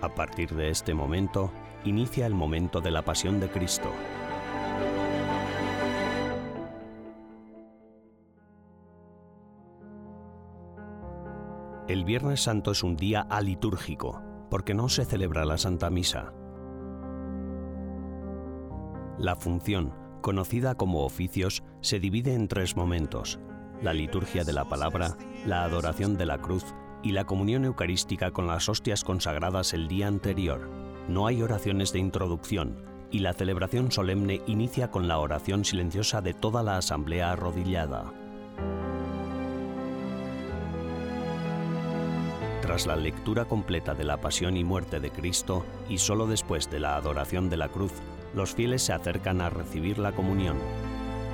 A 0.00 0.14
partir 0.14 0.54
de 0.54 0.70
este 0.70 0.94
momento, 0.94 1.50
inicia 1.84 2.24
el 2.24 2.34
momento 2.34 2.80
de 2.80 2.92
la 2.92 3.02
pasión 3.02 3.40
de 3.40 3.48
Cristo. 3.48 3.90
El 11.88 12.04
Viernes 12.04 12.42
Santo 12.42 12.70
es 12.70 12.84
un 12.84 12.96
día 12.96 13.22
alitúrgico, 13.22 14.22
porque 14.50 14.74
no 14.74 14.88
se 14.88 15.04
celebra 15.04 15.44
la 15.44 15.58
Santa 15.58 15.90
Misa. 15.90 16.32
La 19.18 19.34
función, 19.34 20.07
conocida 20.28 20.74
como 20.74 21.06
oficios, 21.06 21.62
se 21.80 22.00
divide 22.00 22.34
en 22.34 22.48
tres 22.48 22.76
momentos, 22.76 23.38
la 23.80 23.94
liturgia 23.94 24.44
de 24.44 24.52
la 24.52 24.68
palabra, 24.68 25.16
la 25.46 25.64
adoración 25.64 26.18
de 26.18 26.26
la 26.26 26.36
cruz 26.36 26.66
y 27.02 27.12
la 27.12 27.24
comunión 27.24 27.64
eucarística 27.64 28.30
con 28.30 28.46
las 28.46 28.68
hostias 28.68 29.04
consagradas 29.04 29.72
el 29.72 29.88
día 29.88 30.06
anterior. 30.06 30.68
No 31.08 31.26
hay 31.26 31.40
oraciones 31.40 31.94
de 31.94 32.00
introducción 32.00 32.76
y 33.10 33.20
la 33.20 33.32
celebración 33.32 33.90
solemne 33.90 34.42
inicia 34.46 34.90
con 34.90 35.08
la 35.08 35.18
oración 35.18 35.64
silenciosa 35.64 36.20
de 36.20 36.34
toda 36.34 36.62
la 36.62 36.76
asamblea 36.76 37.32
arrodillada. 37.32 38.12
Tras 42.60 42.86
la 42.86 42.96
lectura 42.96 43.46
completa 43.46 43.94
de 43.94 44.04
la 44.04 44.20
pasión 44.20 44.58
y 44.58 44.64
muerte 44.64 45.00
de 45.00 45.10
Cristo 45.10 45.64
y 45.88 45.96
solo 45.96 46.26
después 46.26 46.70
de 46.70 46.80
la 46.80 46.96
adoración 46.96 47.48
de 47.48 47.56
la 47.56 47.68
cruz, 47.68 47.94
los 48.34 48.54
fieles 48.54 48.82
se 48.82 48.92
acercan 48.92 49.40
a 49.40 49.50
recibir 49.50 49.98
la 49.98 50.12
comunión. 50.12 50.56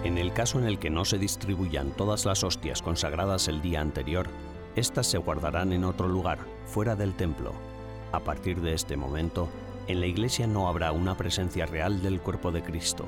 En 0.05 0.19
el 0.19 0.33
caso 0.33 0.59
en 0.59 0.67
el 0.67 0.79
que 0.79 0.91
no 0.91 1.05
se 1.05 1.19
distribuyan 1.19 1.91
todas 1.93 2.25
las 2.27 2.45
hostias 2.45 2.83
consagradas 2.83 3.49
el 3.49 3.63
día 3.63 3.81
anterior, 3.81 4.29
éstas 4.77 5.07
se 5.07 5.19
guardarán 5.19 5.73
en 5.73 5.85
otro 5.85 6.09
lugar, 6.09 6.39
fuera 6.67 6.95
del 6.97 7.15
templo. 7.15 7.53
A 8.13 8.21
partir 8.21 8.61
de 8.61 8.75
este 8.75 8.97
momento, 8.97 9.49
en 9.87 10.01
la 10.01 10.07
iglesia 10.07 10.47
no 10.47 10.69
habrá 10.69 10.93
una 10.93 11.17
presencia 11.17 11.67
real 11.67 12.03
del 12.03 12.21
cuerpo 12.21 12.53
de 12.53 12.63
Cristo. 12.63 13.07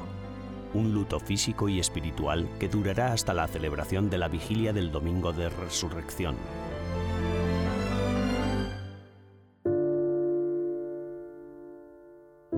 Un 0.75 0.93
luto 0.93 1.21
físico 1.21 1.69
y 1.69 1.81
espiritual 1.81 2.49
que 2.59 2.69
durará 2.69 3.13
hasta 3.13 3.33
la 3.35 3.47
celebración 3.47 4.11
de 4.11 4.19
la 4.19 4.29
vigilia 4.29 4.73
del 4.73 4.91
domingo 4.91 5.33
de 5.33 5.49
resurrección. 5.49 6.37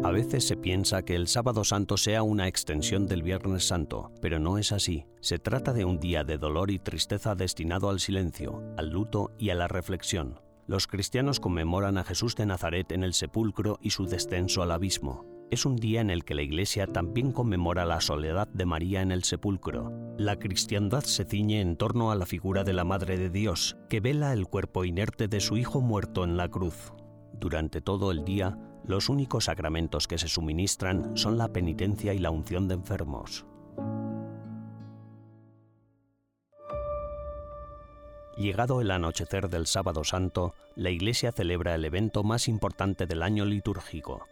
A 0.08 0.10
veces 0.10 0.46
se 0.46 0.56
piensa 0.56 1.02
que 1.02 1.14
el 1.14 1.28
sábado 1.28 1.64
santo 1.64 1.98
sea 1.98 2.22
una 2.22 2.48
extensión 2.48 3.06
del 3.06 3.22
viernes 3.22 3.68
santo, 3.68 4.10
pero 4.22 4.38
no 4.38 4.56
es 4.56 4.72
así. 4.72 5.04
Se 5.20 5.38
trata 5.38 5.74
de 5.74 5.84
un 5.84 6.00
día 6.00 6.24
de 6.24 6.38
dolor 6.38 6.70
y 6.70 6.78
tristeza 6.78 7.34
destinado 7.34 7.90
al 7.90 8.00
silencio, 8.00 8.62
al 8.78 8.88
luto 8.88 9.32
y 9.38 9.50
a 9.50 9.54
la 9.54 9.68
reflexión. 9.68 10.40
Los 10.66 10.86
cristianos 10.86 11.40
conmemoran 11.40 11.98
a 11.98 12.04
Jesús 12.04 12.36
de 12.36 12.46
Nazaret 12.46 12.90
en 12.92 13.04
el 13.04 13.12
sepulcro 13.12 13.78
y 13.82 13.90
su 13.90 14.06
descenso 14.06 14.62
al 14.62 14.70
abismo. 14.70 15.26
Es 15.50 15.66
un 15.66 15.76
día 15.76 16.00
en 16.00 16.08
el 16.08 16.24
que 16.24 16.34
la 16.34 16.40
Iglesia 16.40 16.86
también 16.86 17.30
conmemora 17.30 17.84
la 17.84 18.00
soledad 18.00 18.48
de 18.48 18.64
María 18.64 19.02
en 19.02 19.12
el 19.12 19.24
sepulcro. 19.24 19.92
La 20.16 20.38
cristiandad 20.38 21.02
se 21.02 21.26
ciñe 21.26 21.60
en 21.60 21.76
torno 21.76 22.10
a 22.10 22.14
la 22.14 22.24
figura 22.24 22.64
de 22.64 22.72
la 22.72 22.84
Madre 22.84 23.18
de 23.18 23.28
Dios, 23.28 23.76
que 23.90 24.00
vela 24.00 24.32
el 24.32 24.46
cuerpo 24.46 24.86
inerte 24.86 25.28
de 25.28 25.40
su 25.40 25.58
Hijo 25.58 25.82
muerto 25.82 26.24
en 26.24 26.38
la 26.38 26.48
cruz. 26.48 26.94
Durante 27.34 27.82
todo 27.82 28.10
el 28.10 28.24
día, 28.24 28.58
los 28.88 29.10
únicos 29.10 29.44
sacramentos 29.44 30.08
que 30.08 30.16
se 30.16 30.28
suministran 30.28 31.16
son 31.16 31.36
la 31.36 31.48
penitencia 31.48 32.14
y 32.14 32.18
la 32.18 32.30
unción 32.30 32.68
de 32.68 32.74
enfermos. 32.74 33.44
Llegado 38.38 38.80
el 38.80 38.90
anochecer 38.90 39.50
del 39.50 39.66
sábado 39.66 40.04
santo, 40.04 40.54
la 40.74 40.90
Iglesia 40.90 41.32
celebra 41.32 41.74
el 41.74 41.84
evento 41.84 42.22
más 42.22 42.48
importante 42.48 43.06
del 43.06 43.22
año 43.22 43.44
litúrgico. 43.44 44.26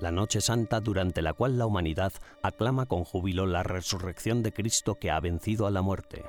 La 0.00 0.10
Noche 0.10 0.40
Santa 0.40 0.80
durante 0.80 1.22
la 1.22 1.34
cual 1.34 1.58
la 1.58 1.66
humanidad 1.66 2.12
aclama 2.42 2.86
con 2.86 3.04
júbilo 3.04 3.46
la 3.46 3.62
resurrección 3.62 4.42
de 4.42 4.52
Cristo 4.52 4.94
que 4.94 5.10
ha 5.10 5.20
vencido 5.20 5.66
a 5.66 5.70
la 5.70 5.82
muerte. 5.82 6.24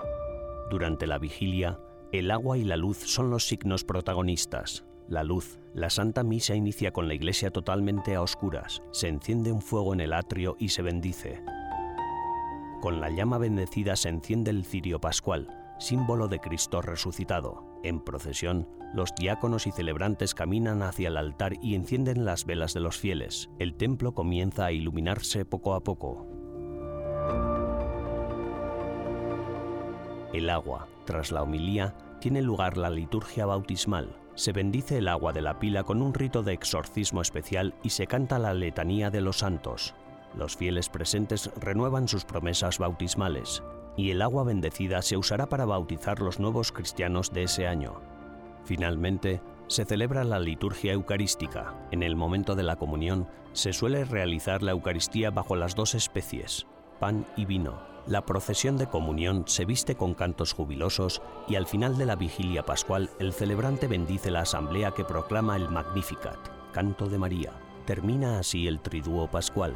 Durante 0.70 1.08
la 1.08 1.20
vigilia, 1.20 1.80
el 2.12 2.32
agua 2.32 2.58
y 2.58 2.64
la 2.64 2.76
luz 2.76 2.98
son 3.06 3.30
los 3.30 3.48
signos 3.48 3.84
protagonistas 3.84 4.89
la 5.10 5.24
luz. 5.24 5.60
La 5.74 5.90
Santa 5.90 6.24
Misa 6.24 6.56
inicia 6.56 6.92
con 6.92 7.08
la 7.08 7.14
iglesia 7.14 7.52
totalmente 7.52 8.16
a 8.16 8.22
oscuras. 8.22 8.82
Se 8.92 9.08
enciende 9.08 9.52
un 9.52 9.62
fuego 9.62 9.94
en 9.94 10.02
el 10.02 10.14
atrio 10.14 10.56
y 10.60 10.70
se 10.70 10.82
bendice. 10.82 11.42
Con 12.82 13.02
la 13.02 13.10
llama 13.10 13.38
bendecida 13.38 13.96
se 13.96 14.10
enciende 14.10 14.52
el 14.52 14.66
cirio 14.66 15.02
pascual. 15.02 15.56
símbolo 15.80 16.28
de 16.28 16.40
Cristo 16.40 16.82
resucitado. 16.82 17.64
En 17.84 18.02
procesión, 18.02 18.68
los 18.94 19.16
diáconos 19.16 19.66
y 19.66 19.72
celebrantes 19.72 20.36
caminan 20.36 20.84
hacia 20.84 21.08
el 21.08 21.16
altar 21.16 21.54
y 21.62 21.76
encienden 21.76 22.26
las 22.26 22.46
velas 22.46 22.74
de 22.74 22.82
los 22.82 22.98
fieles. 22.98 23.50
El 23.60 23.76
templo 23.76 24.14
comienza 24.14 24.66
a 24.66 24.74
iluminarse 24.74 25.46
poco 25.46 25.74
a 25.76 25.82
poco. 25.82 26.28
El 30.34 30.50
agua, 30.50 30.90
tras 31.06 31.32
la 31.32 31.44
homilía, 31.44 31.96
tiene 32.20 32.42
lugar 32.42 32.78
la 32.78 32.90
liturgia 32.90 33.46
bautismal. 33.46 34.16
Se 34.40 34.54
bendice 34.54 35.00
el 35.00 35.10
agua 35.10 35.34
de 35.34 35.42
la 35.42 35.60
pila 35.60 35.84
con 35.84 36.02
un 36.02 36.14
rito 36.14 36.44
de 36.44 36.54
exorcismo 36.54 37.22
especial 37.22 37.74
y 37.84 37.90
se 37.90 38.08
canta 38.08 38.40
la 38.40 38.54
letanía 38.54 39.10
de 39.10 39.20
los 39.20 39.40
santos. 39.40 39.96
Los 40.34 40.56
fieles 40.56 40.88
presentes 40.88 41.52
renuevan 41.60 42.08
sus 42.08 42.24
promesas 42.24 42.80
bautismales 42.80 43.62
y 43.98 44.12
el 44.12 44.22
agua 44.22 44.46
bendecida 44.46 45.02
se 45.02 45.18
usará 45.18 45.50
para 45.50 45.66
bautizar 45.66 46.22
los 46.22 46.40
nuevos 46.40 46.72
cristianos 46.72 47.34
de 47.34 47.44
ese 47.44 47.68
año. 47.68 48.00
Finalmente, 48.64 49.42
se 49.68 49.84
celebra 49.84 50.24
la 50.24 50.40
liturgia 50.40 50.94
eucarística. 50.94 51.76
En 51.92 52.02
el 52.02 52.16
momento 52.16 52.56
de 52.56 52.64
la 52.64 52.78
comunión 52.78 53.28
se 53.52 53.74
suele 53.74 54.06
realizar 54.06 54.64
la 54.64 54.72
Eucaristía 54.72 55.32
bajo 55.32 55.58
las 55.58 55.76
dos 55.76 55.96
especies, 55.96 56.66
pan 57.02 57.26
y 57.36 57.44
vino. 57.44 57.89
La 58.10 58.26
procesión 58.26 58.76
de 58.76 58.88
comunión 58.88 59.44
se 59.46 59.66
viste 59.66 59.94
con 59.94 60.16
cantos 60.16 60.54
jubilosos 60.54 61.22
y 61.48 61.58
al 61.58 61.68
final 61.68 61.96
de 61.96 62.08
la 62.08 62.16
vigilia 62.16 62.66
pascual 62.66 63.12
el 63.20 63.34
celebrante 63.34 63.86
bendice 63.86 64.32
la 64.32 64.42
asamblea 64.42 64.96
que 64.96 65.06
proclama 65.06 65.56
el 65.56 65.70
Magnificat, 65.70 66.40
canto 66.74 67.08
de 67.08 67.20
María. 67.20 67.52
Termina 67.86 68.40
así 68.40 68.68
el 68.68 68.80
triduo 68.80 69.30
pascual. 69.30 69.76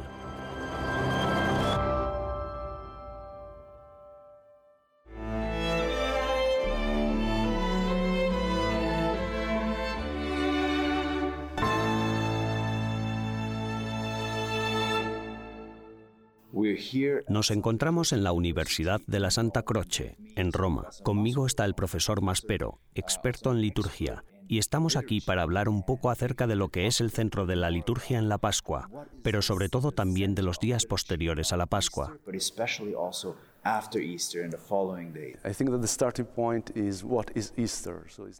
Nos 17.28 17.50
encontramos 17.50 18.12
en 18.12 18.24
la 18.24 18.32
Universidad 18.32 19.00
de 19.06 19.20
la 19.20 19.30
Santa 19.30 19.62
Croce, 19.62 20.16
en 20.36 20.52
Roma. 20.52 20.88
Conmigo 21.02 21.46
está 21.46 21.64
el 21.64 21.74
profesor 21.74 22.22
Maspero, 22.22 22.80
experto 22.94 23.50
en 23.50 23.60
liturgia, 23.60 24.24
y 24.48 24.58
estamos 24.58 24.96
aquí 24.96 25.20
para 25.20 25.42
hablar 25.42 25.68
un 25.68 25.84
poco 25.84 26.10
acerca 26.10 26.46
de 26.46 26.56
lo 26.56 26.68
que 26.68 26.86
es 26.86 27.00
el 27.00 27.10
centro 27.10 27.46
de 27.46 27.56
la 27.56 27.70
liturgia 27.70 28.18
en 28.18 28.28
la 28.28 28.38
Pascua, 28.38 28.88
pero 29.22 29.42
sobre 29.42 29.68
todo 29.68 29.92
también 29.92 30.34
de 30.34 30.42
los 30.42 30.58
días 30.58 30.86
posteriores 30.86 31.52
a 31.52 31.56
la 31.56 31.66
Pascua. 31.66 32.18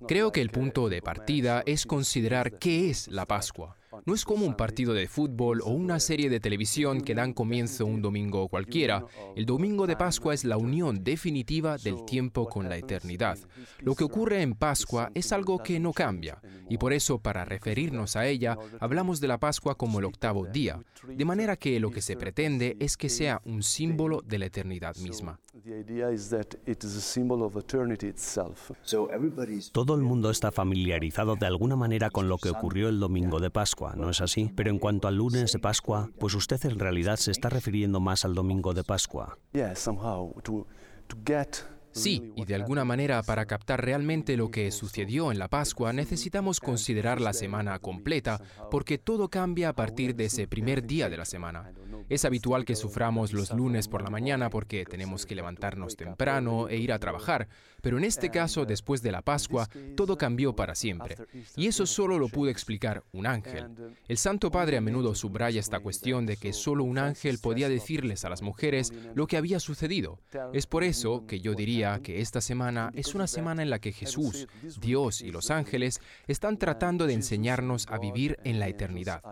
Creo 0.07 0.33
que 0.33 0.41
el 0.43 0.51
punto 0.51 0.89
de 0.89 1.03
partida 1.03 1.63
es 1.65 1.87
considerar 1.87 2.59
qué 2.59 2.91
es 2.91 3.09
la 3.09 3.27
Pascua. 3.27 3.77
No 4.05 4.15
es 4.15 4.25
como 4.25 4.47
un 4.47 4.55
partido 4.55 4.95
de 4.95 5.09
fútbol 5.09 5.61
o 5.63 5.71
una 5.71 6.01
serie 6.01 6.29
de 6.29 6.41
televisión 6.41 7.01
que 7.01 7.15
dan 7.15 7.33
comienzo 7.33 7.87
un 7.87 8.03
domingo 8.03 8.49
cualquiera. 8.49 9.05
El 9.37 9.47
domingo 9.47 9.87
de 9.87 9.97
Pascua 9.97 10.35
es 10.35 10.45
la 10.45 10.57
unión 10.57 11.03
definitiva 11.03 11.77
del 11.79 12.05
tiempo 12.05 12.49
con 12.49 12.69
la 12.69 12.77
eternidad. 12.77 13.39
Lo 13.81 13.95
que 13.95 14.05
ocurre 14.05 14.43
en 14.43 14.55
Pascua 14.55 15.11
es 15.15 15.33
algo 15.33 15.63
que 15.63 15.81
no 15.81 15.93
cambia, 15.93 16.41
y 16.69 16.79
por 16.79 16.93
eso 16.93 17.19
para 17.19 17.45
referirnos 17.45 18.17
a 18.17 18.27
ella 18.27 18.57
hablamos 18.81 19.21
de 19.21 19.29
la 19.29 19.39
Pascua 19.39 19.77
como 19.77 19.99
el 19.99 20.05
octavo 20.05 20.47
día, 20.47 20.81
de 21.07 21.25
manera 21.25 21.57
que 21.57 21.81
lo 21.81 21.91
que 21.91 22.03
se 22.03 22.17
pretende 22.17 22.77
es 22.81 22.97
que 22.97 23.09
sea 23.09 23.41
un 23.45 23.63
símbolo 23.63 24.23
de 24.23 24.39
la 24.39 24.47
eternidad 24.47 24.97
misma. 24.97 25.39
Todo 29.73 29.95
el 29.95 30.03
mundo 30.03 30.31
está 30.31 30.53
familiarizado 30.53 31.37
de 31.37 31.47
alguna 31.47 31.75
manera 31.75 32.11
con 32.11 32.29
lo 32.29 32.37
que 32.37 32.51
ocurrió 32.51 32.91
el 32.91 33.01
domingo 33.01 33.41
de 33.41 33.51
Pascua 33.51 33.95
¿no 33.97 34.11
es 34.11 34.21
así? 34.21 34.51
Pero 34.55 34.71
en 34.71 34.79
cuanto 34.79 35.09
al 35.09 35.17
lunes 35.17 35.53
de 35.53 35.59
Pascua, 35.59 36.11
pues 36.19 36.35
usted 36.35 36.63
en 36.67 36.79
realidad 36.79 37.17
se 37.17 37.31
está 37.31 37.49
refiriendo 37.49 37.99
más 37.99 38.27
al 38.27 38.35
domingo 38.35 38.75
de 38.75 38.85
Pascua. 38.85 39.39
Sí, 41.93 42.33
y 42.35 42.45
de 42.45 42.57
alguna 42.57 42.85
manera 42.85 43.23
para 43.23 43.47
captar 43.47 43.85
realmente 43.85 44.37
lo 44.37 44.51
que 44.51 44.73
sucedió 44.73 45.31
en 45.31 45.39
la 45.39 45.47
Pascua 45.47 45.93
necesitamos 45.93 46.59
considerar 46.59 47.21
la 47.21 47.33
semana 47.33 47.79
completa, 47.79 48.41
porque 48.69 48.99
todo 48.99 49.29
cambia 49.29 49.69
a 49.69 49.75
partir 49.75 50.17
de 50.17 50.25
ese 50.25 50.49
primer 50.49 50.85
día 50.85 51.09
de 51.09 51.17
la 51.17 51.25
semana. 51.25 51.73
Es 52.09 52.25
habitual 52.25 52.65
que 52.65 52.77
suframos 52.77 53.33
los 53.33 53.51
lunes 53.53 53.89
por 53.89 54.03
la 54.03 54.11
mañana 54.11 54.51
porque 54.51 54.85
tenemos 54.85 55.27
que 55.27 55.35
levantarnos 55.35 55.97
temprano 55.97 56.69
e 56.69 56.77
ir 56.77 56.93
a 56.93 56.99
trabajar, 56.99 57.49
pero 57.81 57.99
en 57.99 58.05
este 58.05 58.31
caso, 58.31 58.65
después 58.65 59.03
de 59.03 59.13
la 59.13 59.23
Pascua, 59.23 59.69
todo 59.97 60.17
cambió 60.17 60.55
para 60.55 60.75
siempre. 60.75 61.17
Y 61.57 61.67
eso 61.67 61.87
solo 61.87 62.19
lo 62.19 62.29
pudo 62.29 62.51
explicar 62.51 63.05
un 63.13 63.27
ángel. 63.27 63.67
El 64.09 64.19
Santo 64.19 64.51
Padre 64.51 64.77
a 64.77 64.81
menudo 64.81 65.15
subraya 65.15 65.61
esta 65.61 65.81
cuestión 65.81 66.27
de 66.27 66.37
que 66.37 66.53
solo 66.53 66.85
un 66.85 66.99
ángel 66.99 67.39
podía 67.39 67.69
decirles 67.69 68.25
a 68.25 68.31
las 68.31 68.43
mujeres 68.43 68.93
lo 69.15 69.27
que 69.27 69.37
había 69.37 69.61
sucedido. 69.61 70.19
Es 70.53 70.67
por 70.67 70.85
eso 70.85 71.27
que 71.27 71.41
yo 71.41 71.55
diría 71.55 72.01
que 72.03 72.21
esta 72.21 72.41
semana 72.41 72.91
es 72.95 73.15
una 73.15 73.27
semana 73.27 73.63
en 73.63 73.71
la 73.71 73.79
que 73.79 73.93
Jesús, 73.93 74.47
Dios 74.81 75.21
y 75.23 75.31
los 75.31 75.51
ángeles 75.51 76.01
están 76.27 76.59
tratando 76.59 77.07
de 77.07 77.15
enseñarnos 77.15 77.87
a 77.89 77.99
vivir 77.99 78.39
en 78.45 78.61
la 78.61 78.69
eternidad. 78.69 79.23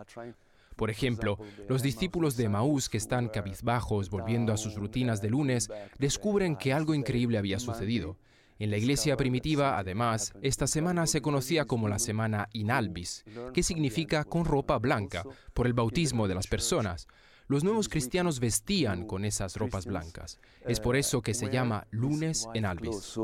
Por 0.75 0.89
ejemplo, 0.89 1.37
los 1.67 1.81
discípulos 1.81 2.35
de 2.37 2.49
Maús 2.49 2.89
que 2.89 2.97
están 2.97 3.29
cabizbajos 3.29 4.09
volviendo 4.09 4.53
a 4.53 4.57
sus 4.57 4.75
rutinas 4.75 5.21
de 5.21 5.29
lunes 5.29 5.69
descubren 5.99 6.55
que 6.55 6.73
algo 6.73 6.93
increíble 6.93 7.37
había 7.37 7.59
sucedido. 7.59 8.17
En 8.59 8.69
la 8.69 8.77
iglesia 8.77 9.17
primitiva, 9.17 9.77
además, 9.77 10.33
esta 10.41 10.67
semana 10.67 11.07
se 11.07 11.21
conocía 11.21 11.65
como 11.65 11.89
la 11.89 11.99
semana 11.99 12.49
Inalbis, 12.53 13.25
que 13.53 13.63
significa 13.63 14.23
con 14.23 14.45
ropa 14.45 14.77
blanca, 14.77 15.23
por 15.53 15.65
el 15.65 15.73
bautismo 15.73 16.27
de 16.27 16.35
las 16.35 16.47
personas. 16.47 17.07
Los 17.47 17.63
nuevos 17.63 17.89
cristianos 17.89 18.39
vestían 18.39 19.05
con 19.05 19.25
esas 19.25 19.57
ropas 19.57 19.85
blancas. 19.85 20.39
Es 20.65 20.79
por 20.79 20.95
eso 20.95 21.21
que 21.21 21.33
se 21.33 21.49
llama 21.49 21.87
lunes 21.91 22.47
en 22.53 22.65
Albis. 22.65 23.19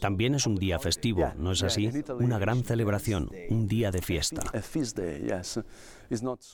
También 0.00 0.34
es 0.34 0.46
un 0.46 0.56
día 0.56 0.78
festivo, 0.78 1.32
¿no 1.36 1.52
es 1.52 1.62
así? 1.62 1.90
Una 2.18 2.38
gran 2.38 2.64
celebración, 2.64 3.30
un 3.50 3.68
día 3.68 3.90
de 3.90 4.02
fiesta. 4.02 4.42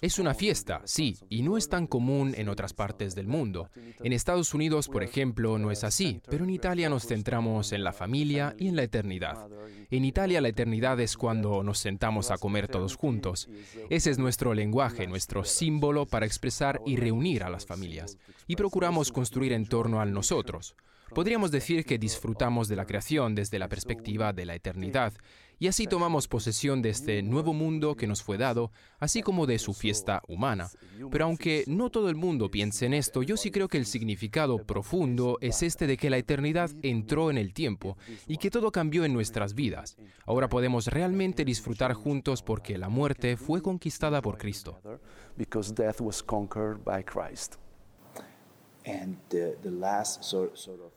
Es 0.00 0.18
una 0.18 0.34
fiesta, 0.34 0.82
sí, 0.84 1.16
y 1.28 1.42
no 1.42 1.56
es 1.56 1.68
tan 1.68 1.86
común 1.86 2.34
en 2.36 2.48
otras 2.48 2.72
partes 2.72 3.14
del 3.14 3.26
mundo. 3.26 3.70
En 4.02 4.12
Estados 4.12 4.54
Unidos, 4.54 4.88
por 4.88 5.02
ejemplo, 5.02 5.58
no 5.58 5.70
es 5.70 5.84
así, 5.84 6.20
pero 6.28 6.44
en 6.44 6.50
Italia 6.50 6.88
nos 6.88 7.06
centramos 7.06 7.72
en 7.72 7.84
la 7.84 7.92
familia 7.92 8.54
y 8.58 8.68
en 8.68 8.76
la 8.76 8.82
eternidad. 8.82 9.48
En 9.90 10.04
Italia 10.04 10.40
la 10.40 10.48
eternidad 10.48 10.98
es 11.00 11.16
cuando 11.16 11.62
nos 11.62 11.78
sentamos 11.78 12.30
a 12.30 12.38
comer 12.38 12.68
todos 12.68 12.96
juntos. 12.96 13.48
Ese 13.90 14.10
es 14.10 14.18
nuestro 14.18 14.54
lenguaje, 14.54 15.06
nuestro 15.06 15.44
símbolo 15.44 16.06
para 16.06 16.26
expresar 16.26 16.80
y 16.86 16.96
reunir 16.96 17.44
a 17.44 17.50
las 17.50 17.66
familias. 17.66 18.18
Y 18.46 18.56
procuramos 18.56 19.12
construir 19.12 19.52
en 19.52 19.66
torno 19.66 20.00
al 20.00 20.12
nosotros. 20.12 20.74
Podríamos 21.14 21.52
decir 21.52 21.84
que 21.84 21.98
disfrutamos 21.98 22.66
de 22.66 22.76
la 22.76 22.86
creación 22.86 23.34
desde 23.34 23.60
la 23.60 23.68
perspectiva 23.68 24.32
de 24.32 24.46
la 24.46 24.54
eternidad 24.56 25.12
y 25.58 25.68
así 25.68 25.86
tomamos 25.86 26.28
posesión 26.28 26.82
de 26.82 26.90
este 26.90 27.22
nuevo 27.22 27.52
mundo 27.52 27.94
que 27.94 28.06
nos 28.06 28.22
fue 28.22 28.38
dado, 28.38 28.70
así 28.98 29.22
como 29.22 29.46
de 29.46 29.58
su 29.58 29.72
fiesta 29.72 30.22
humana. 30.28 30.68
Pero 31.10 31.24
aunque 31.24 31.64
no 31.66 31.90
todo 31.90 32.08
el 32.08 32.16
mundo 32.16 32.50
piense 32.50 32.86
en 32.86 32.94
esto, 32.94 33.22
yo 33.22 33.36
sí 33.36 33.50
creo 33.50 33.68
que 33.68 33.78
el 33.78 33.86
significado 33.86 34.58
profundo 34.58 35.38
es 35.40 35.62
este 35.62 35.86
de 35.86 35.96
que 35.96 36.10
la 36.10 36.18
eternidad 36.18 36.70
entró 36.82 37.30
en 37.30 37.38
el 37.38 37.52
tiempo 37.52 37.96
y 38.26 38.38
que 38.38 38.50
todo 38.50 38.72
cambió 38.72 39.04
en 39.04 39.12
nuestras 39.12 39.54
vidas. 39.54 39.96
Ahora 40.26 40.48
podemos 40.48 40.86
realmente 40.88 41.44
disfrutar 41.44 41.92
juntos 41.94 42.42
porque 42.42 42.78
la 42.78 42.88
muerte 42.88 43.36
fue 43.36 43.62
conquistada 43.62 44.22
por 44.22 44.38
Cristo. 44.38 44.80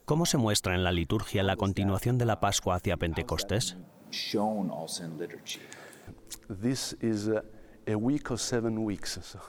¿Cómo 0.06 0.26
se 0.26 0.38
muestra 0.38 0.76
en 0.76 0.84
la 0.84 0.92
liturgia 0.92 1.44
la 1.44 1.56
continuación 1.56 2.18
de 2.18 2.26
la 2.26 2.40
Pascua 2.40 2.76
hacia 2.76 2.98
Pentecostés? 2.98 3.78
Shown 4.12 4.70
also 4.70 5.04
in 5.04 5.18
liturgy. 5.18 5.62
This 6.50 6.94
is 7.02 7.30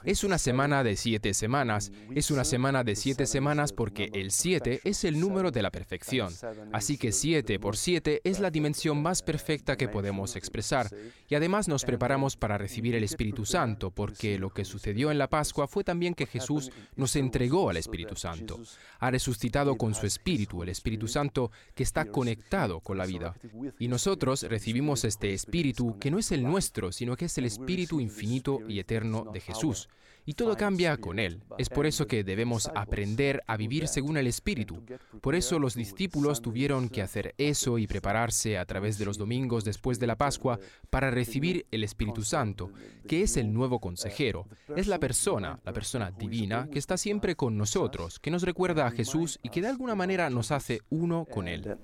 Es 0.05 0.23
una 0.23 0.37
semana 0.37 0.81
de 0.81 0.95
siete 0.95 1.33
semanas. 1.33 1.91
Es 2.15 2.31
una 2.31 2.45
semana 2.45 2.85
de 2.85 2.95
siete 2.95 3.25
semanas 3.25 3.73
porque 3.73 4.09
el 4.13 4.31
siete 4.31 4.79
es 4.85 5.03
el 5.03 5.19
número 5.19 5.51
de 5.51 5.61
la 5.61 5.71
perfección. 5.71 6.33
Así 6.71 6.97
que 6.97 7.11
siete 7.11 7.59
por 7.59 7.75
siete 7.75 8.21
es 8.23 8.39
la 8.39 8.49
dimensión 8.49 9.01
más 9.01 9.21
perfecta 9.21 9.75
que 9.75 9.89
podemos 9.89 10.37
expresar. 10.37 10.89
Y 11.27 11.35
además 11.35 11.67
nos 11.67 11.83
preparamos 11.83 12.37
para 12.37 12.57
recibir 12.57 12.95
el 12.95 13.03
Espíritu 13.03 13.45
Santo 13.45 13.91
porque 13.91 14.39
lo 14.39 14.51
que 14.51 14.63
sucedió 14.63 15.11
en 15.11 15.17
la 15.17 15.27
Pascua 15.27 15.67
fue 15.67 15.83
también 15.83 16.13
que 16.13 16.25
Jesús 16.25 16.71
nos 16.95 17.17
entregó 17.17 17.69
al 17.69 17.75
Espíritu 17.75 18.15
Santo. 18.15 18.57
Ha 18.99 19.11
resucitado 19.11 19.75
con 19.75 19.93
su 19.93 20.05
Espíritu, 20.05 20.63
el 20.63 20.69
Espíritu 20.69 21.09
Santo 21.09 21.51
que 21.75 21.83
está 21.83 22.05
conectado 22.05 22.79
con 22.79 22.97
la 22.97 23.05
vida. 23.05 23.35
Y 23.79 23.89
nosotros 23.89 24.43
recibimos 24.43 25.03
este 25.03 25.33
Espíritu 25.33 25.99
que 25.99 26.09
no 26.09 26.19
es 26.19 26.31
el 26.31 26.43
nuestro, 26.43 26.93
sino 26.93 27.17
que 27.17 27.25
es 27.25 27.37
el 27.37 27.43
Espíritu 27.43 27.99
infinito 27.99 28.28
y 28.67 28.79
eterno 28.79 29.25
de 29.33 29.39
Jesús. 29.39 29.89
Y 30.25 30.33
todo 30.33 30.55
cambia 30.55 30.95
con 30.97 31.17
Él. 31.17 31.41
Es 31.57 31.69
por 31.69 31.87
eso 31.87 32.05
que 32.05 32.23
debemos 32.23 32.69
aprender 32.75 33.41
a 33.47 33.57
vivir 33.57 33.87
según 33.87 34.15
el 34.15 34.27
Espíritu. 34.27 34.83
Por 35.21 35.33
eso 35.33 35.57
los 35.57 35.73
discípulos 35.73 36.41
tuvieron 36.41 36.89
que 36.89 37.01
hacer 37.01 37.33
eso 37.39 37.79
y 37.79 37.87
prepararse 37.87 38.59
a 38.59 38.65
través 38.65 38.99
de 38.99 39.05
los 39.05 39.17
domingos 39.17 39.63
después 39.63 39.99
de 39.99 40.05
la 40.05 40.17
Pascua 40.17 40.59
para 40.91 41.09
recibir 41.09 41.65
el 41.71 41.83
Espíritu 41.83 42.21
Santo, 42.21 42.71
que 43.07 43.23
es 43.23 43.37
el 43.37 43.51
nuevo 43.51 43.79
consejero. 43.79 44.45
Es 44.75 44.85
la 44.85 44.99
persona, 44.99 45.59
la 45.65 45.73
persona 45.73 46.11
divina, 46.11 46.69
que 46.71 46.77
está 46.77 46.97
siempre 46.97 47.35
con 47.35 47.57
nosotros, 47.57 48.19
que 48.19 48.29
nos 48.29 48.43
recuerda 48.43 48.85
a 48.85 48.91
Jesús 48.91 49.39
y 49.41 49.49
que 49.49 49.61
de 49.61 49.69
alguna 49.69 49.95
manera 49.95 50.29
nos 50.29 50.51
hace 50.51 50.81
uno 50.91 51.25
con 51.25 51.47
Él. 51.47 51.75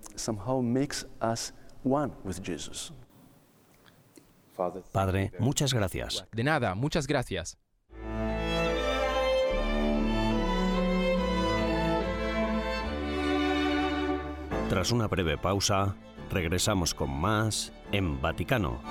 Padre, 4.92 5.32
muchas 5.40 5.74
gracias. 5.74 6.26
De 6.32 6.44
nada, 6.44 6.76
muchas 6.76 7.08
gracias. 7.08 7.58
Tras 14.70 14.92
una 14.92 15.08
breve 15.08 15.38
pausa, 15.38 15.96
regresamos 16.32 16.94
con 16.94 17.10
más 17.12 17.72
en 17.92 18.20
Vaticano. 18.20 18.82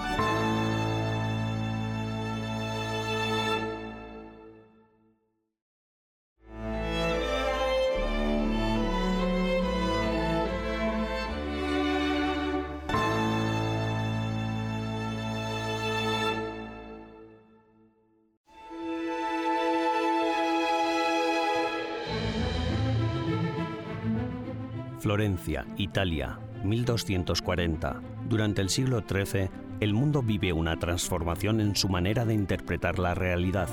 Florencia, 25.05 25.67
Italia, 25.77 26.39
1240. 26.65 28.01
Durante 28.27 28.63
el 28.63 28.71
siglo 28.71 29.05
XIII, 29.07 29.51
el 29.81 29.93
mundo 29.93 30.23
vive 30.23 30.55
una 30.55 30.79
transformación 30.79 31.61
en 31.61 31.77
su 31.77 31.91
manera 31.91 32.25
de 32.25 32.33
interpretar 32.33 32.99
la 32.99 33.13
realidad. 33.13 33.69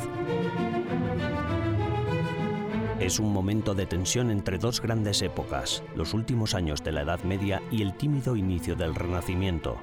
Es 2.99 3.17
un 3.17 3.31
momento 3.31 3.73
de 3.75 3.85
tensión 3.85 4.29
entre 4.29 4.57
dos 4.57 4.81
grandes 4.81 5.21
épocas, 5.21 5.83
los 5.95 6.13
últimos 6.13 6.53
años 6.53 6.83
de 6.83 6.91
la 6.91 7.03
Edad 7.03 7.23
Media 7.23 7.61
y 7.71 7.81
el 7.81 7.93
tímido 7.93 8.35
inicio 8.35 8.75
del 8.75 8.93
Renacimiento. 8.93 9.77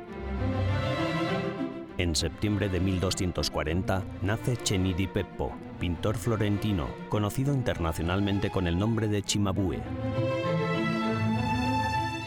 En 1.96 2.14
septiembre 2.14 2.68
de 2.68 2.78
1240 2.78 4.04
nace 4.20 4.54
Ceni 4.54 4.92
di 4.92 5.06
Peppo, 5.06 5.54
pintor 5.80 6.18
florentino, 6.18 6.88
conocido 7.08 7.54
internacionalmente 7.54 8.50
con 8.50 8.66
el 8.66 8.78
nombre 8.78 9.08
de 9.08 9.22
Cimabue. 9.22 9.80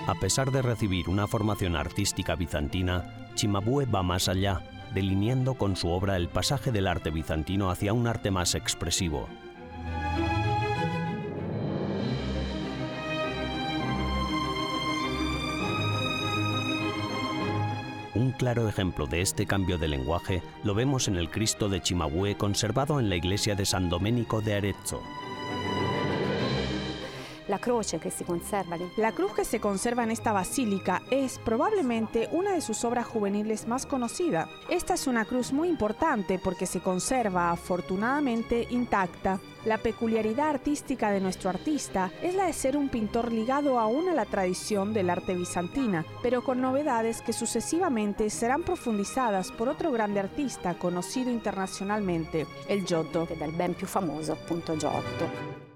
A 0.07 0.15
pesar 0.15 0.51
de 0.51 0.61
recibir 0.61 1.09
una 1.09 1.27
formación 1.27 1.75
artística 1.75 2.35
bizantina, 2.35 3.29
Cimabue 3.35 3.85
va 3.85 4.01
más 4.01 4.27
allá, 4.27 4.61
delineando 4.93 5.53
con 5.53 5.75
su 5.75 5.89
obra 5.89 6.17
el 6.17 6.27
pasaje 6.27 6.71
del 6.71 6.87
arte 6.87 7.11
bizantino 7.11 7.69
hacia 7.69 7.93
un 7.93 8.07
arte 8.07 8.31
más 8.31 8.55
expresivo. 8.55 9.27
Un 18.13 18.31
claro 18.31 18.67
ejemplo 18.67 19.05
de 19.07 19.21
este 19.21 19.45
cambio 19.45 19.77
de 19.77 19.87
lenguaje 19.87 20.43
lo 20.63 20.73
vemos 20.73 21.07
en 21.07 21.15
el 21.15 21.29
Cristo 21.29 21.69
de 21.69 21.79
Cimabue 21.79 22.35
conservado 22.35 22.99
en 22.99 23.07
la 23.07 23.15
iglesia 23.15 23.55
de 23.55 23.65
San 23.65 23.89
Domenico 23.89 24.41
de 24.41 24.55
Arezzo. 24.55 25.01
La 27.51 27.59
cruz 27.59 27.91
que 28.01 28.11
se 28.11 28.23
conserva. 28.23 28.77
La 28.95 29.11
cruz 29.11 29.33
que 29.33 29.43
se 29.43 29.59
conserva 29.59 30.05
en 30.05 30.11
esta 30.11 30.31
basílica 30.31 31.01
es 31.11 31.37
probablemente 31.37 32.29
una 32.31 32.53
de 32.53 32.61
sus 32.61 32.85
obras 32.85 33.05
juveniles 33.05 33.67
más 33.67 33.85
conocida. 33.85 34.47
Esta 34.69 34.93
es 34.93 35.05
una 35.05 35.25
cruz 35.25 35.51
muy 35.51 35.67
importante 35.67 36.39
porque 36.41 36.65
se 36.65 36.79
conserva 36.79 37.51
afortunadamente 37.51 38.67
intacta. 38.69 39.41
La 39.65 39.79
peculiaridad 39.79 40.47
artística 40.47 41.11
de 41.11 41.19
nuestro 41.19 41.49
artista 41.49 42.09
es 42.21 42.35
la 42.35 42.45
de 42.45 42.53
ser 42.53 42.77
un 42.77 42.87
pintor 42.87 43.33
ligado 43.33 43.79
aún 43.79 44.07
a 44.07 44.13
la 44.13 44.23
tradición 44.23 44.93
del 44.93 45.09
arte 45.09 45.35
bizantina, 45.35 46.05
pero 46.23 46.45
con 46.45 46.61
novedades 46.61 47.21
que 47.21 47.33
sucesivamente 47.33 48.29
serán 48.29 48.63
profundizadas 48.63 49.51
por 49.51 49.67
otro 49.67 49.91
grande 49.91 50.21
artista 50.21 50.79
conocido 50.79 51.29
internacionalmente, 51.29 52.47
el 52.69 52.85
Giotto. 52.85 53.25
Del 53.25 53.51
ben 53.51 53.73
più 53.73 53.87
famoso 53.87 54.31
appunto 54.31 54.73
Giotto. 54.77 55.70